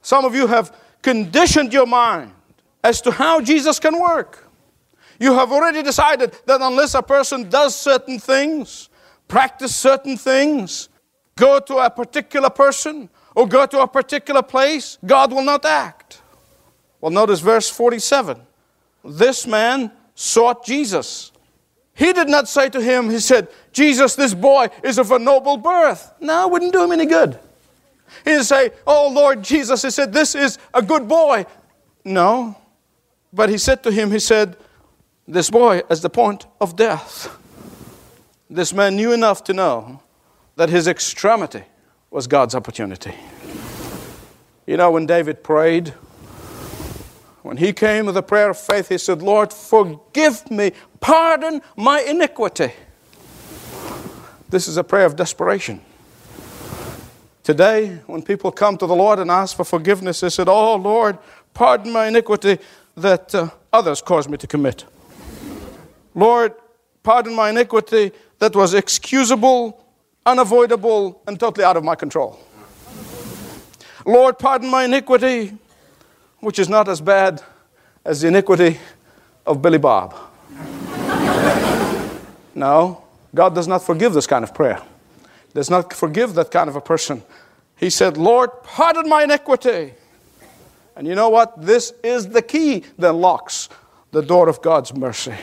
Some 0.03 0.25
of 0.25 0.35
you 0.35 0.47
have 0.47 0.75
conditioned 1.03 1.73
your 1.73 1.87
mind 1.87 2.33
as 2.83 3.01
to 3.03 3.11
how 3.11 3.41
Jesus 3.41 3.79
can 3.79 4.01
work. 4.01 4.48
You 5.19 5.35
have 5.35 5.51
already 5.53 5.83
decided 5.83 6.37
that 6.47 6.61
unless 6.61 6.95
a 6.95 7.03
person 7.03 7.49
does 7.49 7.75
certain 7.75 8.19
things, 8.19 8.89
practice 9.27 9.75
certain 9.75 10.17
things, 10.17 10.89
go 11.37 11.59
to 11.61 11.77
a 11.79 11.91
particular 11.91 12.51
person, 12.51 13.09
or 13.35 13.47
go 13.47 13.67
to 13.67 13.81
a 13.81 13.87
particular 13.87 14.43
place, 14.43 14.99
God 15.05 15.33
will 15.33 15.45
not 15.45 15.65
act. 15.65 16.23
Well, 17.01 17.11
notice 17.11 17.41
verse 17.41 17.69
47. 17.69 18.41
This 19.05 19.47
man 19.47 19.93
sought 20.15 20.65
Jesus. 20.65 21.33
He 21.95 22.13
did 22.13 22.29
not 22.29 22.49
say 22.49 22.69
to 22.69 22.81
him, 22.81 23.11
He 23.11 23.19
said, 23.19 23.49
Jesus, 23.73 24.15
this 24.15 24.35
boy 24.35 24.69
is 24.83 24.99
of 24.99 25.11
a 25.11 25.19
noble 25.19 25.57
birth. 25.57 26.13
No, 26.21 26.47
it 26.47 26.53
wouldn't 26.53 26.73
do 26.73 26.85
him 26.85 26.93
any 26.93 27.07
good. 27.07 27.39
He 28.25 28.31
didn't 28.31 28.45
say, 28.45 28.71
Oh 28.87 29.11
Lord 29.13 29.43
Jesus, 29.43 29.83
he 29.83 29.91
said, 29.91 30.13
This 30.13 30.35
is 30.35 30.59
a 30.73 30.83
good 30.83 31.09
boy. 31.09 31.47
No. 32.05 32.57
But 33.33 33.51
he 33.51 33.59
said 33.59 33.83
to 33.83 33.91
him, 33.91 34.11
He 34.11 34.19
said, 34.19 34.57
this 35.29 35.51
boy 35.51 35.83
as 35.91 36.01
the 36.01 36.11
point 36.11 36.47
of 36.61 36.75
death. 36.75 37.37
This 38.49 38.73
man 38.73 38.97
knew 38.97 39.13
enough 39.13 39.45
to 39.45 39.53
know 39.53 40.01
that 40.57 40.71
his 40.71 40.89
extremity 40.89 41.63
was 42.11 42.27
God's 42.27 42.55
opportunity. 42.55 43.15
You 44.67 44.79
know, 44.79 44.91
when 44.91 45.07
David 45.07 45.45
prayed, 45.45 45.91
when 47.43 47.59
he 47.59 47.75
came 47.75 48.07
with 48.07 48.17
a 48.17 48.23
prayer 48.23 48.51
of 48.51 48.59
faith, 48.59 48.89
he 48.89 48.99
said, 48.99 49.23
Lord, 49.23 49.53
forgive 49.53 50.51
me, 50.51 50.73
pardon 51.01 51.61
my 51.77 52.01
iniquity. 52.01 52.73
This 54.49 54.67
is 54.67 54.79
a 54.79 54.85
prayer 54.85 55.05
of 55.05 55.15
desperation. 55.15 55.83
Today, 57.45 58.01
when 58.07 58.23
people 58.23 58.51
come 58.51 58.77
to 58.79 58.87
the 58.87 58.95
Lord 58.95 59.19
and 59.19 59.31
ask 59.31 59.57
for 59.57 59.65
forgiveness, 59.65 60.21
they 60.21 60.31
said, 60.31 60.49
Oh, 60.49 60.77
Lord, 60.77 61.19
pardon 61.55 61.93
my 61.93 62.07
iniquity 62.07 62.59
that 62.97 63.35
uh, 63.35 63.51
others 63.73 64.03
caused 64.03 64.29
me 64.29 64.37
to 64.39 64.47
commit. 64.47 64.85
Lord, 66.15 66.55
pardon 67.03 67.35
my 67.35 67.51
iniquity 67.51 68.13
that 68.39 68.55
was 68.55 68.75
excusable, 68.75 69.85
unavoidable, 70.25 71.23
and 71.27 71.39
totally 71.39 71.65
out 71.65 71.77
of 71.77 71.85
my 71.85 71.95
control. 71.95 72.39
Lord, 74.05 74.39
pardon 74.39 74.71
my 74.71 74.85
iniquity, 74.85 75.53
which 76.41 76.59
is 76.59 76.69
not 76.69 76.89
as 76.89 77.01
bad 77.01 77.43
as 78.05 78.21
the 78.21 78.29
iniquity 78.29 78.79
of 79.47 79.61
Billy 79.61 79.79
Bob. 79.79 80.15
no, 82.55 83.03
God 83.35 83.55
does 83.55 83.69
not 83.69 83.83
forgive 83.83 84.15
this 84.15 84.27
kind 84.27 84.45
of 84.45 84.55
prayer. 84.55 84.81
Does 85.55 85.71
not 85.71 85.93
forgive 85.93 86.35
that 86.35 86.51
kind 86.51 86.69
of 86.69 86.77
a 86.77 86.81
person. 86.81 87.23
He 87.77 87.91
said, 87.91 88.17
Lord, 88.17 88.51
pardon 88.63 89.09
my 89.09 89.25
iniquity. 89.25 89.95
And 90.97 91.07
you 91.07 91.15
know 91.15 91.29
what? 91.29 91.61
This 91.61 91.93
is 92.03 92.29
the 92.29 92.43
key 92.43 92.85
that 92.99 93.13
locks 93.13 93.69
the 94.11 94.23
door 94.23 94.49
of 94.49 94.63
God's 94.63 94.95
mercy. 94.95 95.35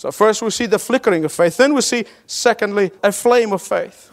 So, 0.00 0.10
first 0.10 0.40
we 0.40 0.48
see 0.48 0.64
the 0.64 0.78
flickering 0.78 1.26
of 1.26 1.30
faith, 1.30 1.58
then 1.58 1.74
we 1.74 1.82
see, 1.82 2.06
secondly, 2.26 2.90
a 3.02 3.12
flame 3.12 3.52
of 3.52 3.60
faith. 3.60 4.10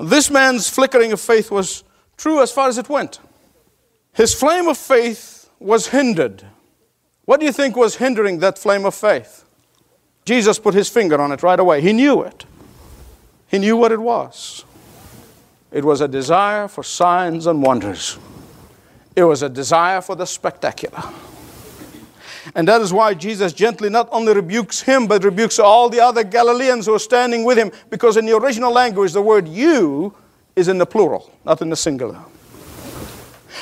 This 0.00 0.30
man's 0.30 0.70
flickering 0.70 1.12
of 1.12 1.20
faith 1.20 1.50
was 1.50 1.84
true 2.16 2.40
as 2.40 2.50
far 2.50 2.68
as 2.68 2.78
it 2.78 2.88
went. 2.88 3.20
His 4.14 4.32
flame 4.32 4.66
of 4.66 4.78
faith 4.78 5.50
was 5.58 5.88
hindered. 5.88 6.46
What 7.26 7.40
do 7.40 7.46
you 7.46 7.52
think 7.52 7.76
was 7.76 7.96
hindering 7.96 8.38
that 8.38 8.58
flame 8.58 8.86
of 8.86 8.94
faith? 8.94 9.44
Jesus 10.24 10.58
put 10.58 10.72
his 10.72 10.88
finger 10.88 11.20
on 11.20 11.30
it 11.30 11.42
right 11.42 11.60
away. 11.60 11.82
He 11.82 11.92
knew 11.92 12.22
it. 12.22 12.46
He 13.48 13.58
knew 13.58 13.76
what 13.76 13.92
it 13.92 14.00
was. 14.00 14.64
It 15.72 15.84
was 15.84 16.00
a 16.00 16.08
desire 16.08 16.68
for 16.68 16.82
signs 16.82 17.46
and 17.46 17.62
wonders. 17.62 18.16
it 19.14 19.24
was 19.24 19.42
a 19.42 19.50
desire 19.50 20.00
for 20.00 20.16
the 20.16 20.24
spectacular. 20.24 21.02
And 22.54 22.68
that 22.68 22.80
is 22.80 22.92
why 22.92 23.14
Jesus 23.14 23.52
gently 23.52 23.88
not 23.88 24.08
only 24.12 24.34
rebukes 24.34 24.80
him, 24.80 25.06
but 25.06 25.24
rebukes 25.24 25.58
all 25.58 25.88
the 25.88 26.00
other 26.00 26.24
Galileans 26.24 26.86
who 26.86 26.94
are 26.94 26.98
standing 26.98 27.44
with 27.44 27.58
him, 27.58 27.72
because 27.90 28.16
in 28.16 28.26
the 28.26 28.36
original 28.36 28.72
language, 28.72 29.12
the 29.12 29.22
word 29.22 29.48
you 29.48 30.14
is 30.56 30.68
in 30.68 30.78
the 30.78 30.86
plural, 30.86 31.32
not 31.44 31.62
in 31.62 31.70
the 31.70 31.76
singular. 31.76 32.20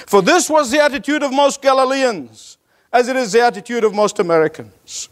For 0.06 0.22
this 0.22 0.50
was 0.50 0.70
the 0.70 0.80
attitude 0.80 1.22
of 1.22 1.32
most 1.32 1.62
Galileans, 1.62 2.58
as 2.92 3.08
it 3.08 3.16
is 3.16 3.32
the 3.32 3.40
attitude 3.40 3.84
of 3.84 3.94
most 3.94 4.18
Americans. 4.18 5.08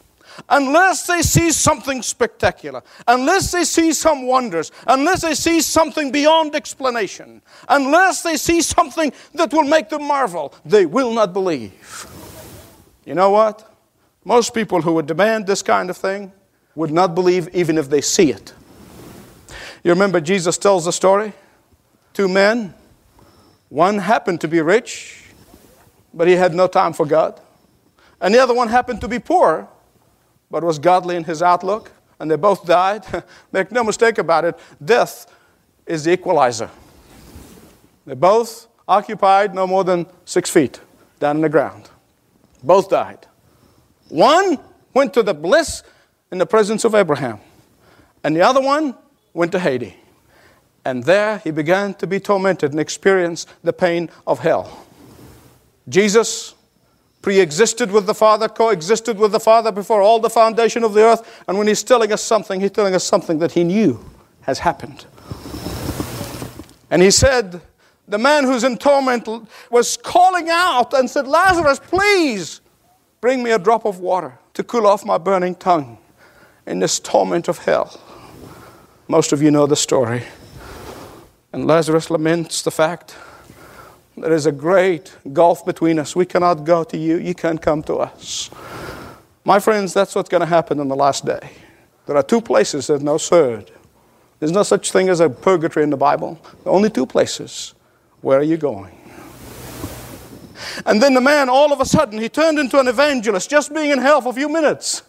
Unless 0.49 1.07
they 1.07 1.21
see 1.21 1.51
something 1.51 2.01
spectacular, 2.01 2.81
unless 3.07 3.51
they 3.51 3.63
see 3.63 3.93
some 3.93 4.25
wonders, 4.25 4.71
unless 4.87 5.21
they 5.21 5.35
see 5.35 5.61
something 5.61 6.11
beyond 6.11 6.55
explanation, 6.55 7.41
unless 7.67 8.23
they 8.23 8.37
see 8.37 8.61
something 8.61 9.11
that 9.33 9.51
will 9.53 9.63
make 9.63 9.89
them 9.89 10.07
marvel, 10.07 10.53
they 10.65 10.85
will 10.85 11.13
not 11.13 11.33
believe. 11.33 12.07
You 13.05 13.15
know 13.15 13.29
what? 13.29 13.67
Most 14.23 14.53
people 14.53 14.81
who 14.81 14.93
would 14.93 15.07
demand 15.07 15.47
this 15.47 15.61
kind 15.61 15.89
of 15.89 15.97
thing 15.97 16.31
would 16.75 16.91
not 16.91 17.15
believe 17.15 17.49
even 17.53 17.77
if 17.77 17.89
they 17.89 18.01
see 18.01 18.31
it. 18.31 18.53
You 19.83 19.91
remember 19.91 20.21
Jesus 20.21 20.57
tells 20.57 20.85
the 20.85 20.91
story? 20.91 21.33
Two 22.13 22.27
men, 22.27 22.73
one 23.69 23.97
happened 23.97 24.41
to 24.41 24.47
be 24.47 24.61
rich, 24.61 25.23
but 26.13 26.27
he 26.27 26.33
had 26.35 26.53
no 26.53 26.67
time 26.67 26.93
for 26.93 27.05
God. 27.05 27.39
And 28.19 28.33
the 28.33 28.39
other 28.39 28.53
one 28.53 28.67
happened 28.67 29.01
to 29.01 29.07
be 29.07 29.17
poor, 29.17 29.67
but 30.51 30.63
was 30.63 30.77
godly 30.77 31.15
in 31.15 31.23
his 31.23 31.41
outlook, 31.41 31.91
and 32.19 32.29
they 32.29 32.35
both 32.35 32.65
died. 32.65 33.03
Make 33.51 33.71
no 33.71 33.83
mistake 33.83 34.19
about 34.19 34.45
it, 34.45 34.59
death 34.83 35.25
is 35.87 36.03
the 36.03 36.13
equalizer. 36.13 36.69
They 38.05 38.13
both 38.13 38.67
occupied 38.87 39.55
no 39.55 39.65
more 39.65 39.83
than 39.83 40.05
six 40.25 40.49
feet 40.49 40.79
down 41.19 41.37
in 41.37 41.41
the 41.41 41.49
ground. 41.49 41.89
Both 42.63 42.89
died. 42.89 43.25
One 44.09 44.57
went 44.93 45.13
to 45.13 45.23
the 45.23 45.33
bliss 45.33 45.83
in 46.31 46.37
the 46.37 46.45
presence 46.45 46.83
of 46.85 46.95
Abraham, 46.95 47.39
and 48.23 48.35
the 48.35 48.41
other 48.41 48.61
one 48.61 48.95
went 49.33 49.51
to 49.53 49.59
Hades. 49.59 49.93
And 50.83 51.03
there 51.03 51.37
he 51.39 51.51
began 51.51 51.93
to 51.95 52.07
be 52.07 52.19
tormented 52.19 52.71
and 52.71 52.79
experience 52.79 53.45
the 53.63 53.73
pain 53.73 54.09
of 54.25 54.39
hell. 54.39 54.85
Jesus 55.87 56.55
pre 57.21 57.39
existed 57.39 57.91
with 57.91 58.07
the 58.07 58.15
Father, 58.15 58.49
coexisted 58.49 59.17
with 59.17 59.31
the 59.31 59.39
Father 59.39 59.71
before 59.71 60.01
all 60.01 60.19
the 60.19 60.29
foundation 60.29 60.83
of 60.83 60.93
the 60.93 61.03
earth. 61.03 61.43
And 61.47 61.57
when 61.57 61.67
he's 61.67 61.83
telling 61.83 62.11
us 62.11 62.23
something, 62.23 62.59
he's 62.59 62.71
telling 62.71 62.95
us 62.95 63.03
something 63.03 63.39
that 63.39 63.51
he 63.51 63.63
knew 63.63 64.03
has 64.41 64.59
happened. 64.59 65.05
And 66.89 67.01
he 67.01 67.11
said, 67.11 67.61
The 68.07 68.17
man 68.17 68.43
who's 68.43 68.63
in 68.63 68.77
torment 68.77 69.27
was 69.69 69.97
calling 69.97 70.49
out 70.49 70.93
and 70.93 71.09
said, 71.09 71.27
Lazarus, 71.27 71.79
please 71.79 72.61
bring 73.21 73.43
me 73.43 73.51
a 73.51 73.59
drop 73.59 73.85
of 73.85 73.99
water 73.99 74.37
to 74.53 74.63
cool 74.63 74.87
off 74.87 75.05
my 75.05 75.17
burning 75.17 75.55
tongue 75.55 75.97
in 76.65 76.79
this 76.79 76.99
torment 76.99 77.47
of 77.47 77.59
hell. 77.59 77.99
Most 79.07 79.31
of 79.31 79.41
you 79.41 79.51
know 79.51 79.67
the 79.67 79.75
story. 79.75 80.23
And 81.53 81.67
Lazarus 81.67 82.09
laments 82.09 82.61
the 82.61 82.71
fact 82.71 83.15
there 84.17 84.33
is 84.33 84.45
a 84.45 84.51
great 84.51 85.15
gulf 85.33 85.65
between 85.65 85.97
us. 85.97 86.15
We 86.15 86.25
cannot 86.25 86.63
go 86.63 86.83
to 86.83 86.97
you, 86.97 87.17
you 87.17 87.33
can't 87.33 87.61
come 87.61 87.81
to 87.83 87.95
us. 87.95 88.49
My 89.43 89.59
friends, 89.59 89.93
that's 89.93 90.13
what's 90.13 90.29
going 90.29 90.41
to 90.41 90.47
happen 90.47 90.79
in 90.79 90.87
the 90.87 90.95
last 90.95 91.25
day. 91.25 91.51
There 92.05 92.15
are 92.15 92.23
two 92.23 92.41
places, 92.41 92.87
there's 92.87 93.01
no 93.01 93.17
third. 93.17 93.71
There's 94.39 94.51
no 94.51 94.63
such 94.63 94.91
thing 94.91 95.09
as 95.09 95.19
a 95.19 95.29
purgatory 95.29 95.83
in 95.83 95.89
the 95.89 95.97
Bible. 95.97 96.39
Only 96.65 96.89
two 96.89 97.05
places. 97.05 97.73
Where 98.21 98.39
are 98.39 98.43
you 98.43 98.57
going? 98.57 98.97
And 100.85 101.01
then 101.01 101.13
the 101.13 101.21
man, 101.21 101.49
all 101.49 101.73
of 101.73 101.81
a 101.81 101.85
sudden, 101.85 102.19
he 102.19 102.29
turned 102.29 102.59
into 102.59 102.79
an 102.79 102.87
evangelist 102.87 103.49
just 103.49 103.73
being 103.73 103.91
in 103.91 103.99
hell 103.99 104.21
for 104.21 104.29
a 104.29 104.33
few 104.33 104.49
minutes. 104.49 105.03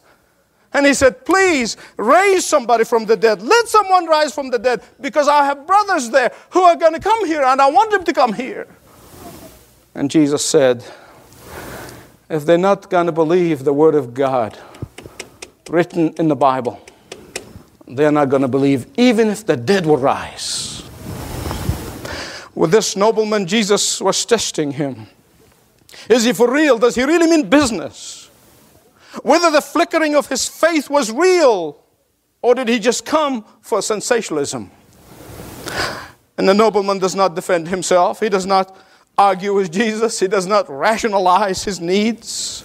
And 0.73 0.87
he 0.87 0.95
said, 0.95 1.25
Please 1.25 1.77
raise 1.97 2.47
somebody 2.47 2.85
from 2.85 3.05
the 3.05 3.17
dead. 3.17 3.43
Let 3.43 3.69
someone 3.69 4.07
rise 4.07 4.35
from 4.35 4.51
the 4.51 4.59
dead 4.59 4.83
because 5.01 5.29
I 5.29 5.45
have 5.45 5.67
brothers 5.67 6.11
there 6.11 6.33
who 6.51 6.63
are 6.63 6.77
going 6.77 6.95
to 6.95 7.01
come 7.01 7.27
here 7.27 7.43
and 7.43 7.61
I 7.61 7.71
want 7.71 7.91
them 7.91 8.05
to 8.05 8.13
come 8.13 8.33
here. 8.33 8.67
And 9.95 10.11
Jesus 10.11 10.45
said, 10.45 10.85
If 12.31 12.47
they're 12.47 12.57
not 12.57 12.89
going 12.89 13.07
to 13.07 13.13
believe 13.13 13.65
the 13.65 13.75
Word 13.75 13.95
of 13.95 14.15
God 14.15 14.59
written 15.69 16.15
in 16.19 16.29
the 16.29 16.37
Bible, 16.37 16.81
they're 17.87 18.13
not 18.13 18.31
going 18.31 18.43
to 18.43 18.49
believe 18.49 18.87
even 18.97 19.29
if 19.29 19.45
the 19.45 19.57
dead 19.57 19.85
will 19.85 19.99
rise. 19.99 20.72
With 22.55 22.71
this 22.71 22.97
nobleman, 22.97 23.47
Jesus 23.47 24.01
was 24.01 24.25
testing 24.25 24.73
him. 24.73 25.07
Is 26.09 26.25
he 26.25 26.33
for 26.33 26.53
real? 26.53 26.79
Does 26.79 26.95
he 26.95 27.03
really 27.03 27.27
mean 27.27 27.49
business? 27.49 28.31
Whether 29.23 29.51
the 29.51 29.61
flickering 29.61 30.15
of 30.15 30.29
his 30.29 30.49
faith 30.49 30.89
was 30.89 31.11
real 31.11 31.83
or 32.41 32.55
did 32.55 32.69
he 32.69 32.79
just 32.79 33.05
come 33.05 33.45
for 33.61 33.81
sensationalism? 33.83 34.71
And 36.37 36.49
the 36.49 36.55
nobleman 36.55 36.99
does 36.99 37.15
not 37.15 37.35
defend 37.35 37.69
himself. 37.69 38.21
He 38.21 38.29
does 38.29 38.47
not 38.47 38.77
argue 39.17 39.55
with 39.55 39.71
Jesus. 39.71 40.19
He 40.19 40.29
does 40.29 40.47
not 40.47 40.69
rationalize 40.69 41.63
his 41.63 41.81
needs. 41.81 42.65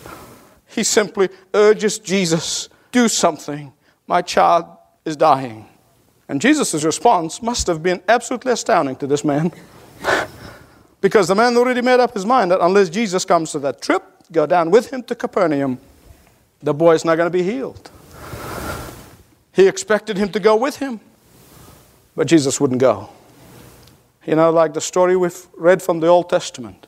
He 0.67 0.83
simply 0.83 1.29
urges 1.53 1.99
Jesus, 1.99 2.69
do 2.91 3.07
something. 3.07 3.73
My 4.07 4.21
child 4.21 4.65
is 5.05 5.15
dying. 5.15 5.67
And 6.29 6.41
Jesus' 6.41 6.83
response 6.83 7.41
must 7.41 7.67
have 7.67 7.83
been 7.83 8.01
absolutely 8.07 8.51
astounding 8.51 8.95
to 8.97 9.07
this 9.07 9.23
man. 9.23 9.51
Because 11.01 11.27
the 11.27 11.35
man 11.35 11.55
already 11.57 11.81
made 11.81 11.99
up 11.99 12.13
his 12.13 12.25
mind 12.25 12.51
that 12.51 12.59
unless 12.61 12.89
Jesus 12.89 13.25
comes 13.25 13.51
to 13.51 13.59
that 13.59 13.81
trip, 13.81 14.03
go 14.31 14.45
down 14.45 14.71
with 14.71 14.91
him 14.91 15.03
to 15.03 15.15
Capernaum, 15.15 15.79
the 16.61 16.73
boy 16.73 16.95
is 16.95 17.05
not 17.05 17.15
going 17.15 17.31
to 17.31 17.37
be 17.37 17.43
healed. 17.43 17.89
He 19.53 19.67
expected 19.67 20.17
him 20.17 20.29
to 20.29 20.39
go 20.39 20.55
with 20.55 20.77
him, 20.77 20.99
but 22.15 22.27
Jesus 22.27 22.59
wouldn't 22.59 22.81
go. 22.81 23.09
You 24.25 24.35
know, 24.35 24.51
like 24.51 24.73
the 24.73 24.81
story 24.81 25.15
we've 25.15 25.47
read 25.55 25.81
from 25.81 25.99
the 25.99 26.07
Old 26.07 26.29
Testament 26.29 26.87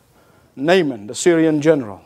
Naaman, 0.55 1.07
the 1.07 1.15
Syrian 1.15 1.61
general. 1.61 2.01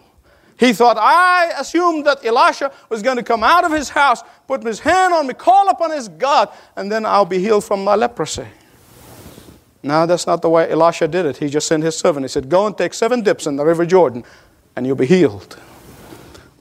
He 0.57 0.71
thought, 0.73 0.97
I 0.99 1.51
assumed 1.57 2.05
that 2.05 2.23
Elisha 2.23 2.71
was 2.89 3.01
going 3.01 3.17
to 3.17 3.23
come 3.23 3.43
out 3.43 3.63
of 3.63 3.71
his 3.71 3.89
house, 3.89 4.21
put 4.47 4.63
his 4.63 4.79
hand 4.79 5.13
on 5.13 5.27
me, 5.27 5.33
call 5.33 5.69
upon 5.69 5.91
his 5.91 6.07
God, 6.07 6.49
and 6.75 6.91
then 6.91 7.05
I'll 7.05 7.25
be 7.25 7.39
healed 7.39 7.63
from 7.63 7.83
my 7.83 7.95
leprosy. 7.95 8.45
No, 9.83 10.05
that's 10.05 10.25
not 10.25 10.41
the 10.41 10.49
way 10.49 10.71
Elisha 10.71 11.09
did 11.09 11.25
it. 11.25 11.37
He 11.37 11.49
just 11.49 11.67
sent 11.67 11.83
his 11.83 11.97
servant. 11.97 12.23
He 12.23 12.29
said, 12.29 12.47
Go 12.49 12.65
and 12.65 12.77
take 12.77 12.93
seven 12.93 13.21
dips 13.21 13.45
in 13.45 13.57
the 13.57 13.65
River 13.65 13.85
Jordan, 13.85 14.23
and 14.75 14.87
you'll 14.87 14.95
be 14.95 15.05
healed. 15.05 15.59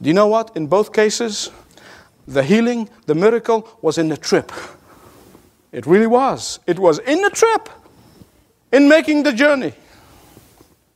Do 0.03 0.09
you 0.09 0.15
know 0.15 0.27
what? 0.27 0.57
In 0.57 0.67
both 0.67 0.93
cases, 0.93 1.51
the 2.27 2.43
healing, 2.43 2.89
the 3.07 3.15
miracle 3.15 3.69
was 3.81 3.97
in 3.97 4.09
the 4.09 4.17
trip. 4.17 4.51
It 5.71 5.87
really 5.87 6.09
was. 6.09 6.59
It 6.67 6.81
was 6.81 6.99
in 6.99 7.23
the 7.23 7.31
trip 7.31 7.69
in 8.73 8.89
making 8.89 9.23
the 9.23 9.33
journey. 9.33 9.73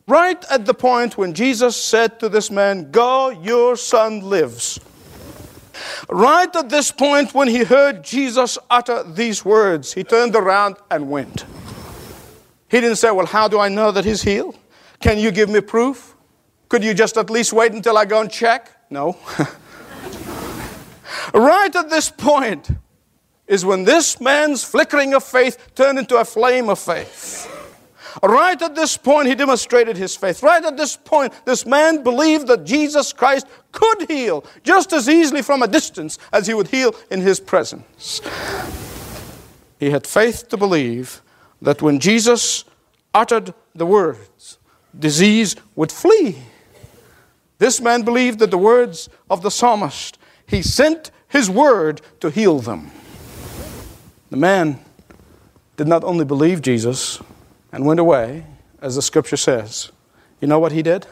Right 0.08 0.44
at 0.50 0.66
the 0.66 0.74
point 0.74 1.16
when 1.16 1.32
Jesus 1.32 1.76
said 1.76 2.18
to 2.20 2.28
this 2.28 2.50
man, 2.50 2.90
Go, 2.90 3.30
your 3.30 3.76
son 3.76 4.20
lives. 4.20 4.80
Right 6.08 6.54
at 6.54 6.68
this 6.68 6.90
point 6.90 7.34
when 7.34 7.48
he 7.48 7.64
heard 7.64 8.02
Jesus 8.02 8.58
utter 8.70 9.02
these 9.02 9.44
words, 9.44 9.92
he 9.92 10.04
turned 10.04 10.34
around 10.34 10.76
and 10.90 11.10
went. 11.10 11.44
He 12.68 12.80
didn't 12.80 12.96
say, 12.96 13.10
Well, 13.10 13.26
how 13.26 13.48
do 13.48 13.58
I 13.60 13.68
know 13.68 13.90
that 13.92 14.04
he's 14.04 14.22
healed? 14.22 14.58
Can 15.00 15.18
you 15.18 15.30
give 15.30 15.48
me 15.48 15.60
proof? 15.60 16.14
Could 16.68 16.82
you 16.82 16.94
just 16.94 17.16
at 17.16 17.30
least 17.30 17.52
wait 17.52 17.72
until 17.72 17.96
I 17.96 18.04
go 18.04 18.20
and 18.20 18.30
check? 18.30 18.70
No. 18.90 19.16
right 21.34 21.74
at 21.74 21.90
this 21.90 22.10
point 22.10 22.70
is 23.46 23.64
when 23.64 23.84
this 23.84 24.20
man's 24.20 24.64
flickering 24.64 25.14
of 25.14 25.22
faith 25.22 25.74
turned 25.74 25.98
into 25.98 26.16
a 26.16 26.24
flame 26.24 26.68
of 26.68 26.78
faith. 26.78 27.52
Right 28.22 28.60
at 28.60 28.74
this 28.74 28.96
point, 28.96 29.28
he 29.28 29.34
demonstrated 29.34 29.96
his 29.96 30.16
faith. 30.16 30.42
Right 30.42 30.64
at 30.64 30.76
this 30.76 30.96
point, 30.96 31.34
this 31.44 31.66
man 31.66 32.02
believed 32.02 32.46
that 32.48 32.64
Jesus 32.64 33.12
Christ 33.12 33.46
could 33.72 34.10
heal 34.10 34.44
just 34.64 34.92
as 34.92 35.08
easily 35.08 35.42
from 35.42 35.62
a 35.62 35.68
distance 35.68 36.18
as 36.32 36.46
he 36.46 36.54
would 36.54 36.68
heal 36.68 36.94
in 37.10 37.20
his 37.20 37.38
presence. 37.38 38.22
He 39.78 39.90
had 39.90 40.06
faith 40.06 40.48
to 40.48 40.56
believe 40.56 41.20
that 41.62 41.82
when 41.82 42.00
Jesus 42.00 42.64
uttered 43.14 43.54
the 43.74 43.86
words, 43.86 44.58
disease 44.98 45.56
would 45.74 45.92
flee. 45.92 46.36
This 47.58 47.80
man 47.80 48.02
believed 48.02 48.38
that 48.40 48.50
the 48.50 48.58
words 48.58 49.08
of 49.30 49.42
the 49.42 49.50
psalmist, 49.50 50.18
he 50.46 50.62
sent 50.62 51.10
his 51.28 51.48
word 51.48 52.00
to 52.20 52.30
heal 52.30 52.58
them. 52.58 52.90
The 54.30 54.36
man 54.36 54.78
did 55.76 55.88
not 55.88 56.04
only 56.04 56.24
believe 56.24 56.62
Jesus, 56.62 57.20
and 57.76 57.84
went 57.84 58.00
away, 58.00 58.46
as 58.80 58.96
the 58.96 59.02
scripture 59.02 59.36
says. 59.36 59.90
You 60.40 60.48
know 60.48 60.58
what 60.58 60.72
he 60.72 60.82
did? 60.82 61.06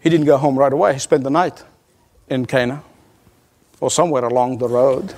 He 0.00 0.10
didn't 0.10 0.26
go 0.26 0.36
home 0.36 0.58
right 0.58 0.72
away. 0.72 0.92
He 0.92 0.98
spent 0.98 1.24
the 1.24 1.30
night 1.30 1.64
in 2.28 2.44
Cana 2.44 2.82
or 3.80 3.90
somewhere 3.90 4.24
along 4.24 4.58
the 4.58 4.68
road. 4.68 5.14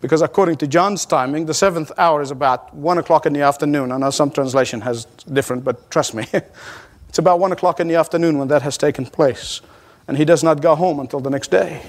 Because 0.00 0.22
according 0.22 0.56
to 0.56 0.66
John's 0.66 1.06
timing, 1.06 1.46
the 1.46 1.54
seventh 1.54 1.90
hour 1.96 2.20
is 2.20 2.30
about 2.30 2.74
one 2.74 2.98
o'clock 2.98 3.26
in 3.26 3.32
the 3.32 3.40
afternoon. 3.40 3.92
I 3.92 3.96
know 3.96 4.10
some 4.10 4.30
translation 4.30 4.80
has 4.82 5.04
different, 5.04 5.64
but 5.64 5.90
trust 5.90 6.14
me, 6.14 6.26
it's 7.08 7.18
about 7.18 7.40
1 7.40 7.52
o'clock 7.52 7.80
in 7.80 7.88
the 7.88 7.94
afternoon 7.94 8.38
when 8.38 8.48
that 8.48 8.62
has 8.62 8.76
taken 8.76 9.06
place. 9.06 9.62
And 10.06 10.18
he 10.18 10.24
does 10.24 10.44
not 10.44 10.60
go 10.60 10.74
home 10.74 11.00
until 11.00 11.20
the 11.20 11.30
next 11.30 11.50
day. 11.50 11.82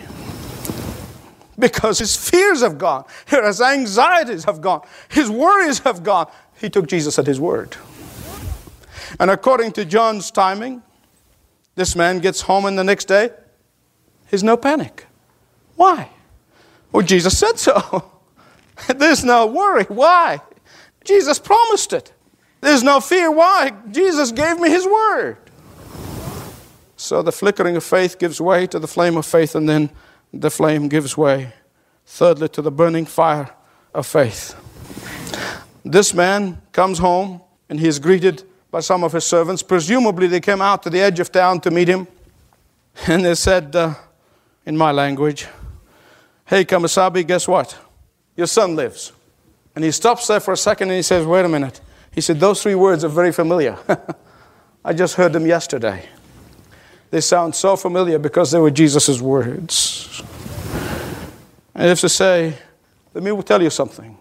Because 1.60 2.00
his 2.00 2.16
fears 2.16 2.62
have 2.62 2.78
gone, 2.78 3.04
his 3.26 3.60
anxieties 3.60 4.46
have 4.46 4.62
gone, 4.62 4.82
his 5.10 5.30
worries 5.30 5.80
have 5.80 6.04
gone. 6.04 6.28
He 6.60 6.70
took 6.70 6.88
Jesus 6.88 7.20
at 7.20 7.28
his 7.28 7.40
word. 7.40 7.76
And 9.20 9.30
according 9.30 9.72
to 9.74 9.86
John's 9.86 10.32
timing, 10.32 10.82
this 11.76 11.96
man 11.96 12.20
gets 12.20 12.42
home 12.42 12.66
and 12.66 12.78
the 12.78 12.84
next 12.84 13.06
day, 13.06 13.32
there's 14.30 14.44
no 14.44 14.56
panic. 14.56 15.08
Why? 15.76 16.10
Well, 16.92 17.06
Jesus 17.06 17.38
said 17.38 17.60
so. 17.60 18.12
There's 18.96 19.24
no 19.24 19.48
worry. 19.48 19.84
Why? 19.86 20.42
Jesus 21.04 21.40
promised 21.40 21.94
it. 21.94 22.14
There's 22.62 22.84
no 22.84 23.00
fear. 23.00 23.32
Why? 23.32 23.72
Jesus 23.92 24.32
gave 24.32 24.60
me 24.60 24.70
his 24.70 24.86
word. 24.86 25.38
So 26.96 27.22
the 27.22 27.32
flickering 27.32 27.76
of 27.76 27.84
faith 27.84 28.18
gives 28.18 28.42
way 28.42 28.66
to 28.68 28.80
the 28.80 28.88
flame 28.88 29.18
of 29.18 29.26
faith, 29.26 29.56
and 29.56 29.70
then 29.70 29.92
the 30.34 30.50
flame 30.50 30.88
gives 30.88 31.16
way, 31.16 31.54
thirdly, 32.06 32.50
to 32.50 32.62
the 32.62 32.72
burning 32.72 33.06
fire 33.06 33.52
of 33.94 34.06
faith. 34.06 34.56
This 35.86 36.14
man 36.14 36.62
comes 36.72 36.98
home 36.98 37.42
and 37.70 37.80
he 37.80 37.88
is 37.88 38.00
greeted 38.00 38.44
by 38.72 38.82
some 38.82 39.04
of 39.04 39.14
his 39.14 39.24
servants. 39.24 39.64
Presumably, 39.64 40.28
they 40.28 40.40
came 40.40 40.62
out 40.62 40.84
to 40.84 40.90
the 40.90 41.00
edge 41.00 41.20
of 41.20 41.32
town 41.32 41.62
to 41.62 41.72
meet 41.72 41.88
him. 41.88 42.08
And 43.08 43.24
they 43.24 43.36
said, 43.36 43.76
uh, 43.76 43.94
in 44.66 44.76
my 44.76 44.92
language, 44.92 45.48
Hey, 46.48 46.66
Kamasabi, 46.66 47.28
guess 47.28 47.48
what? 47.48 47.78
Your 48.36 48.48
son 48.48 48.76
lives. 48.76 49.12
And 49.76 49.84
he 49.84 49.92
stops 49.92 50.28
there 50.28 50.40
for 50.40 50.54
a 50.54 50.58
second 50.58 50.90
and 50.90 50.96
he 50.96 51.04
says, 51.04 51.26
Wait 51.26 51.46
a 51.46 51.50
minute. 51.50 51.80
He 52.12 52.22
said, 52.22 52.40
Those 52.40 52.64
three 52.64 52.76
words 52.76 53.04
are 53.04 53.10
very 53.10 53.32
familiar. 53.32 53.78
I 54.86 54.94
just 54.94 55.16
heard 55.16 55.34
them 55.34 55.46
yesterday. 55.46 56.08
They 57.10 57.22
sound 57.22 57.56
so 57.56 57.76
familiar 57.76 58.20
because 58.20 58.52
they 58.52 58.60
were 58.60 58.72
Jesus' 58.72 59.22
words. 59.22 60.22
And 61.74 61.84
I 61.84 61.88
have 61.88 62.00
to 62.00 62.10
say, 62.10 62.58
let 63.14 63.24
me 63.24 63.42
tell 63.44 63.62
you 63.62 63.70
something. 63.70 64.18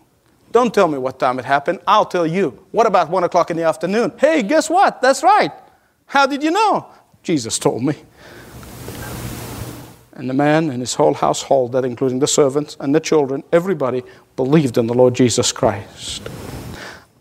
Don't 0.53 0.73
tell 0.73 0.89
me 0.89 0.99
what 0.99 1.19
time 1.19 1.39
it 1.39 1.45
happened. 1.45 1.81
I'll 1.87 2.07
tell 2.07 2.27
you. 2.27 2.65
What 2.71 2.87
about 2.87 3.11
one 3.11 3.25
o'clock 3.25 3.51
in 3.51 3.57
the 3.57 3.65
afternoon? 3.65 4.13
Hey, 4.19 4.43
guess 4.43 4.71
what? 4.71 5.03
That's 5.03 5.23
right. 5.23 5.53
How 6.07 6.27
did 6.27 6.43
you 6.43 6.51
know? 6.51 6.87
Jesus 7.23 7.59
told 7.59 7.83
me. 7.83 7.95
And 10.17 10.31
the 10.31 10.35
man 10.35 10.71
and 10.71 10.81
his 10.81 10.95
whole 10.95 11.13
household, 11.13 11.73
that 11.73 11.85
including 11.85 12.21
the 12.21 12.27
servants 12.27 12.77
and 12.81 12.95
the 12.95 13.01
children, 13.01 13.45
everybody 13.53 14.03
believed 14.35 14.79
in 14.79 14.87
the 14.87 14.95
Lord 14.95 15.15
Jesus 15.15 15.53
Christ. 15.53 16.27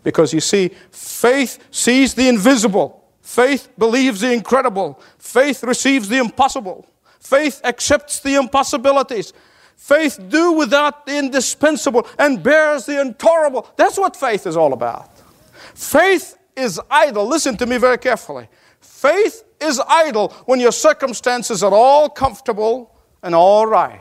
Because 0.02 0.32
you 0.32 0.40
see, 0.40 0.70
faith 0.90 1.58
sees 1.70 2.14
the 2.14 2.26
invisible, 2.26 3.04
faith 3.20 3.68
believes 3.76 4.20
the 4.20 4.32
incredible, 4.32 4.98
faith 5.18 5.62
receives 5.62 6.08
the 6.08 6.16
impossible, 6.16 6.86
faith 7.20 7.60
accepts 7.64 8.20
the 8.20 8.34
impossibilities. 8.34 9.32
Faith 9.76 10.18
do 10.30 10.52
without 10.52 11.04
the 11.04 11.18
indispensable 11.18 12.08
and 12.18 12.42
bears 12.42 12.86
the 12.86 12.98
intolerable. 12.98 13.70
That's 13.76 13.98
what 13.98 14.16
faith 14.16 14.46
is 14.46 14.56
all 14.56 14.72
about. 14.72 15.10
Faith 15.74 16.38
is 16.56 16.80
idle. 16.90 17.26
Listen 17.26 17.58
to 17.58 17.66
me 17.66 17.76
very 17.76 17.98
carefully. 17.98 18.48
Faith 18.80 19.44
is 19.60 19.80
idle 19.86 20.30
when 20.46 20.60
your 20.60 20.72
circumstances 20.72 21.62
are 21.62 21.74
all 21.74 22.08
comfortable 22.08 22.94
and 23.22 23.34
all 23.34 23.66
right. 23.66 24.00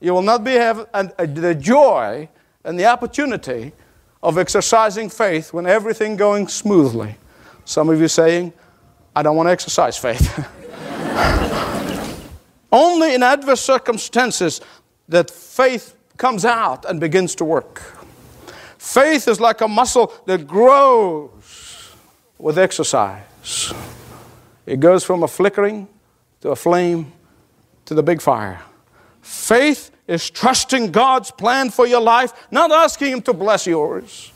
You 0.00 0.12
will 0.12 0.22
not 0.22 0.44
be 0.44 0.52
have 0.52 0.88
the 1.18 1.56
joy 1.58 2.28
and 2.64 2.78
the 2.78 2.86
opportunity 2.86 3.72
of 4.22 4.38
exercising 4.38 5.08
faith 5.08 5.52
when 5.52 5.66
everything 5.66 6.16
going 6.16 6.48
smoothly. 6.48 7.16
Some 7.64 7.88
of 7.88 8.00
you 8.00 8.08
saying, 8.08 8.52
I 9.14 9.22
don't 9.22 9.36
want 9.36 9.46
to 9.46 9.52
exercise 9.52 9.96
faith. 9.96 10.46
Only 12.72 13.14
in 13.14 13.22
adverse 13.22 13.60
circumstances 13.60 14.60
that 15.08 15.30
faith 15.30 15.94
comes 16.16 16.44
out 16.44 16.84
and 16.84 17.00
begins 17.00 17.34
to 17.36 17.44
work. 17.44 17.82
Faith 18.78 19.28
is 19.28 19.40
like 19.40 19.60
a 19.60 19.68
muscle 19.68 20.12
that 20.26 20.46
grows 20.46 21.94
with 22.38 22.58
exercise. 22.58 23.72
It 24.66 24.80
goes 24.80 25.04
from 25.04 25.22
a 25.22 25.28
flickering 25.28 25.88
to 26.40 26.50
a 26.50 26.56
flame 26.56 27.12
to 27.84 27.94
the 27.94 28.02
big 28.02 28.20
fire. 28.20 28.60
Faith 29.22 29.90
is 30.06 30.28
trusting 30.30 30.92
God's 30.92 31.30
plan 31.30 31.70
for 31.70 31.86
your 31.86 32.00
life, 32.00 32.32
not 32.50 32.70
asking 32.70 33.12
Him 33.12 33.22
to 33.22 33.32
bless 33.32 33.66
yours. 33.66 34.32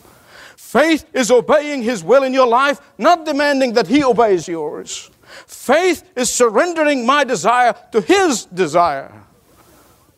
Faith 0.56 1.04
is 1.12 1.30
obeying 1.30 1.82
His 1.82 2.04
will 2.04 2.22
in 2.22 2.32
your 2.32 2.46
life, 2.46 2.80
not 2.96 3.26
demanding 3.26 3.72
that 3.74 3.88
He 3.88 4.04
obeys 4.04 4.46
yours. 4.46 5.10
Faith 5.46 6.08
is 6.16 6.32
surrendering 6.32 7.04
my 7.04 7.24
desire 7.24 7.74
to 7.92 8.00
His 8.00 8.44
desire. 8.44 9.12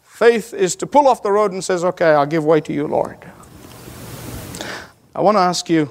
Faith 0.03 0.55
is 0.55 0.77
to 0.77 0.87
pull 0.87 1.09
off 1.09 1.23
the 1.23 1.33
road 1.33 1.53
and 1.53 1.65
says, 1.65 1.85
"Okay, 1.85 2.11
I'll 2.11 2.27
give 2.27 2.45
way 2.45 2.61
to 2.61 2.73
you, 2.73 2.87
Lord." 2.87 3.19
I 5.15 5.21
want 5.21 5.37
to 5.37 5.41
ask 5.41 5.69
you, 5.69 5.91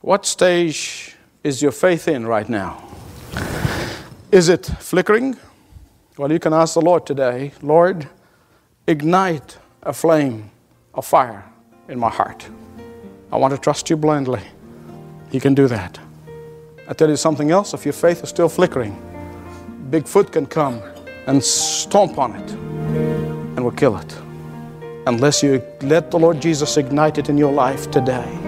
what 0.00 0.24
stage 0.24 1.16
is 1.44 1.60
your 1.60 1.72
faith 1.72 2.08
in 2.08 2.26
right 2.26 2.48
now? 2.48 2.87
Is 4.30 4.50
it 4.50 4.66
flickering? 4.66 5.38
Well, 6.18 6.30
you 6.30 6.38
can 6.38 6.52
ask 6.52 6.74
the 6.74 6.82
Lord 6.82 7.06
today, 7.06 7.52
Lord, 7.62 8.06
ignite 8.86 9.56
a 9.82 9.94
flame 9.94 10.50
of 10.92 11.06
fire 11.06 11.44
in 11.88 11.98
my 11.98 12.10
heart. 12.10 12.46
I 13.32 13.38
want 13.38 13.54
to 13.54 13.58
trust 13.58 13.88
you 13.88 13.96
blindly. 13.96 14.42
He 15.30 15.40
can 15.40 15.54
do 15.54 15.66
that. 15.68 15.98
I 16.86 16.92
tell 16.92 17.08
you 17.08 17.16
something 17.16 17.50
else 17.50 17.72
if 17.72 17.86
your 17.86 17.94
faith 17.94 18.22
is 18.22 18.28
still 18.28 18.50
flickering, 18.50 19.00
Bigfoot 19.88 20.30
can 20.32 20.44
come 20.44 20.82
and 21.26 21.42
stomp 21.42 22.18
on 22.18 22.34
it 22.34 22.50
and 22.50 23.64
will 23.64 23.70
kill 23.70 23.96
it. 23.96 24.14
Unless 25.06 25.42
you 25.42 25.62
let 25.80 26.10
the 26.10 26.18
Lord 26.18 26.42
Jesus 26.42 26.76
ignite 26.76 27.16
it 27.16 27.30
in 27.30 27.38
your 27.38 27.52
life 27.52 27.90
today. 27.90 28.47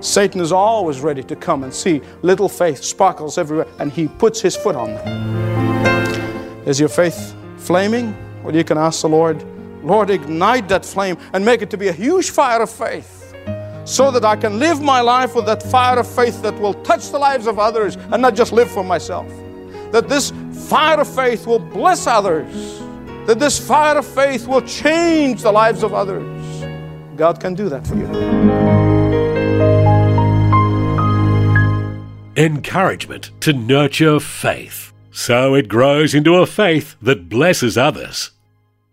Satan 0.00 0.40
is 0.40 0.52
always 0.52 1.00
ready 1.00 1.22
to 1.24 1.34
come 1.34 1.64
and 1.64 1.74
see 1.74 2.00
little 2.22 2.48
faith 2.48 2.84
sparkles 2.84 3.36
everywhere, 3.36 3.66
and 3.78 3.90
he 3.90 4.06
puts 4.06 4.40
his 4.40 4.56
foot 4.56 4.76
on 4.76 4.94
them. 4.94 6.66
Is 6.66 6.78
your 6.78 6.88
faith 6.88 7.34
flaming? 7.56 8.16
Well, 8.44 8.54
you 8.54 8.64
can 8.64 8.78
ask 8.78 9.02
the 9.02 9.08
Lord, 9.08 9.44
Lord, 9.82 10.10
ignite 10.10 10.68
that 10.68 10.84
flame 10.84 11.16
and 11.32 11.44
make 11.44 11.62
it 11.62 11.70
to 11.70 11.76
be 11.76 11.88
a 11.88 11.92
huge 11.92 12.30
fire 12.30 12.62
of 12.62 12.70
faith 12.70 13.34
so 13.84 14.10
that 14.10 14.24
I 14.24 14.36
can 14.36 14.58
live 14.58 14.82
my 14.82 15.00
life 15.00 15.34
with 15.34 15.46
that 15.46 15.62
fire 15.62 15.98
of 15.98 16.06
faith 16.06 16.42
that 16.42 16.58
will 16.60 16.74
touch 16.74 17.10
the 17.10 17.18
lives 17.18 17.46
of 17.46 17.58
others 17.58 17.96
and 17.96 18.22
not 18.22 18.34
just 18.34 18.52
live 18.52 18.70
for 18.70 18.84
myself. 18.84 19.26
That 19.92 20.08
this 20.08 20.30
fire 20.68 21.00
of 21.00 21.08
faith 21.08 21.46
will 21.46 21.58
bless 21.58 22.06
others. 22.06 22.80
That 23.26 23.38
this 23.38 23.58
fire 23.58 23.96
of 23.98 24.06
faith 24.06 24.46
will 24.46 24.62
change 24.62 25.42
the 25.42 25.52
lives 25.52 25.82
of 25.82 25.94
others. 25.94 26.26
God 27.16 27.40
can 27.40 27.54
do 27.54 27.68
that 27.70 27.86
for 27.86 27.96
you. 27.96 28.87
Encouragement 32.38 33.32
to 33.40 33.52
nurture 33.52 34.20
faith 34.20 34.92
so 35.10 35.56
it 35.56 35.66
grows 35.66 36.14
into 36.14 36.36
a 36.36 36.46
faith 36.46 36.94
that 37.02 37.28
blesses 37.28 37.76
others. 37.76 38.30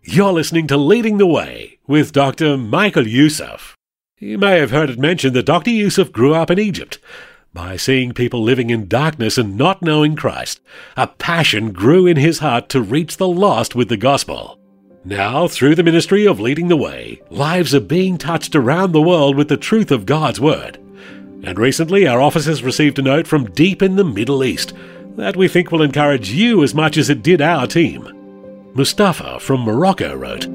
You're 0.02 0.32
listening 0.32 0.66
to 0.66 0.76
Leading 0.76 1.18
the 1.18 1.28
Way 1.28 1.78
with 1.86 2.10
Dr. 2.10 2.56
Michael 2.56 3.06
Youssef. 3.06 3.76
You 4.18 4.36
may 4.36 4.58
have 4.58 4.72
heard 4.72 4.90
it 4.90 4.98
mentioned 4.98 5.36
that 5.36 5.46
Dr. 5.46 5.70
Youssef 5.70 6.10
grew 6.10 6.34
up 6.34 6.50
in 6.50 6.58
Egypt. 6.58 6.98
By 7.54 7.76
seeing 7.76 8.14
people 8.14 8.42
living 8.42 8.70
in 8.70 8.88
darkness 8.88 9.38
and 9.38 9.56
not 9.56 9.80
knowing 9.80 10.16
Christ, 10.16 10.60
a 10.96 11.06
passion 11.06 11.70
grew 11.70 12.04
in 12.04 12.16
his 12.16 12.40
heart 12.40 12.68
to 12.70 12.82
reach 12.82 13.16
the 13.16 13.28
lost 13.28 13.76
with 13.76 13.88
the 13.88 13.96
gospel. 13.96 14.58
Now, 15.04 15.46
through 15.46 15.76
the 15.76 15.84
ministry 15.84 16.26
of 16.26 16.40
Leading 16.40 16.66
the 16.66 16.76
Way, 16.76 17.22
lives 17.30 17.76
are 17.76 17.80
being 17.80 18.18
touched 18.18 18.56
around 18.56 18.90
the 18.90 19.00
world 19.00 19.36
with 19.36 19.46
the 19.46 19.56
truth 19.56 19.92
of 19.92 20.04
God's 20.04 20.40
Word. 20.40 20.80
And 21.42 21.58
recently, 21.58 22.06
our 22.06 22.20
office 22.20 22.46
has 22.46 22.62
received 22.62 22.98
a 22.98 23.02
note 23.02 23.26
from 23.26 23.50
deep 23.52 23.82
in 23.82 23.96
the 23.96 24.04
Middle 24.04 24.42
East 24.44 24.72
that 25.16 25.36
we 25.36 25.48
think 25.48 25.70
will 25.70 25.82
encourage 25.82 26.30
you 26.30 26.62
as 26.62 26.74
much 26.74 26.96
as 26.96 27.10
it 27.10 27.22
did 27.22 27.40
our 27.40 27.66
team. 27.66 28.12
Mustafa 28.74 29.40
from 29.40 29.60
Morocco 29.60 30.14
wrote 30.14 30.46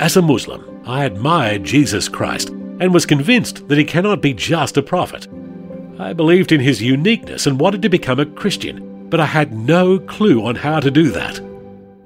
As 0.00 0.16
a 0.16 0.22
Muslim, 0.22 0.82
I 0.86 1.04
admired 1.04 1.64
Jesus 1.64 2.08
Christ 2.08 2.50
and 2.50 2.94
was 2.94 3.06
convinced 3.06 3.68
that 3.68 3.78
he 3.78 3.84
cannot 3.84 4.22
be 4.22 4.32
just 4.32 4.76
a 4.76 4.82
prophet. 4.82 5.26
I 5.98 6.12
believed 6.12 6.52
in 6.52 6.60
his 6.60 6.80
uniqueness 6.80 7.46
and 7.46 7.60
wanted 7.60 7.82
to 7.82 7.88
become 7.88 8.20
a 8.20 8.26
Christian, 8.26 9.08
but 9.10 9.20
I 9.20 9.26
had 9.26 9.52
no 9.52 9.98
clue 9.98 10.46
on 10.46 10.54
how 10.54 10.80
to 10.80 10.90
do 10.90 11.10
that. 11.10 11.40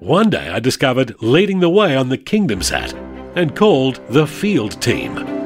One 0.00 0.30
day 0.30 0.48
I 0.48 0.58
discovered 0.58 1.22
Leading 1.22 1.60
the 1.60 1.70
Way 1.70 1.96
on 1.96 2.08
the 2.08 2.18
Kingdom 2.18 2.62
Sat 2.62 2.92
and 3.36 3.54
called 3.54 4.00
the 4.08 4.26
Field 4.26 4.80
Team. 4.82 5.43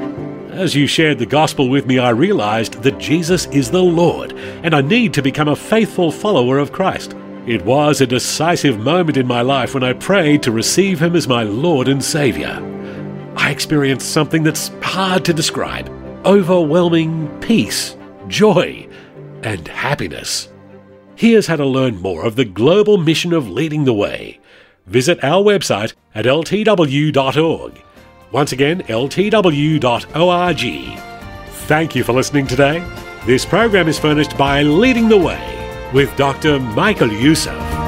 As 0.59 0.75
you 0.75 0.89
shared 0.89 1.21
the 1.21 1.25
gospel 1.25 1.69
with 1.69 1.87
me, 1.87 2.01
I 2.01 2.11
realized 2.11 2.83
that 2.83 2.99
Jesus 2.99 3.47
is 3.53 3.71
the 3.71 3.81
Lord 3.81 4.33
and 4.65 4.75
I 4.75 4.81
need 4.81 5.15
to 5.15 5.23
become 5.23 5.47
a 5.47 5.55
faithful 5.55 6.11
follower 6.11 6.59
of 6.59 6.73
Christ. 6.73 7.15
It 7.47 7.65
was 7.65 8.01
a 8.01 8.09
decisive 8.09 8.77
moment 8.77 9.17
in 9.17 9.25
my 9.25 9.41
life 9.41 9.75
when 9.75 9.85
I 9.85 9.93
prayed 9.93 10.43
to 10.43 10.51
receive 10.51 11.01
Him 11.01 11.15
as 11.15 11.29
my 11.29 11.45
Lord 11.45 11.87
and 11.87 12.03
Savior. 12.03 12.61
I 13.37 13.53
experienced 13.53 14.11
something 14.11 14.43
that's 14.43 14.73
hard 14.83 15.25
to 15.27 15.33
describe 15.33 15.89
overwhelming 16.27 17.29
peace, 17.39 17.97
joy, 18.27 18.89
and 19.45 19.69
happiness. 19.69 20.49
Here's 21.15 21.47
how 21.47 21.55
to 21.55 21.67
learn 21.67 22.03
more 22.03 22.25
of 22.25 22.35
the 22.35 22.45
global 22.45 22.99
mission 22.99 23.33
of 23.33 23.49
leading 23.49 23.85
the 23.85 23.95
way. 23.95 24.41
Visit 24.87 25.23
our 25.23 25.41
website 25.41 25.95
at 26.17 26.25
ltw.org. 26.25 27.81
Once 28.33 28.53
again, 28.53 28.83
ltw.org. 28.83 29.83
Thank 31.67 31.95
you 31.95 32.05
for 32.05 32.13
listening 32.13 32.47
today. 32.47 32.87
This 33.27 33.45
program 33.45 33.89
is 33.89 33.99
furnished 33.99 34.37
by 34.37 34.63
Leading 34.63 35.09
the 35.09 35.19
Way 35.19 35.91
with 35.93 36.15
Dr. 36.17 36.61
Michael 36.61 37.13
Youssef. 37.13 37.88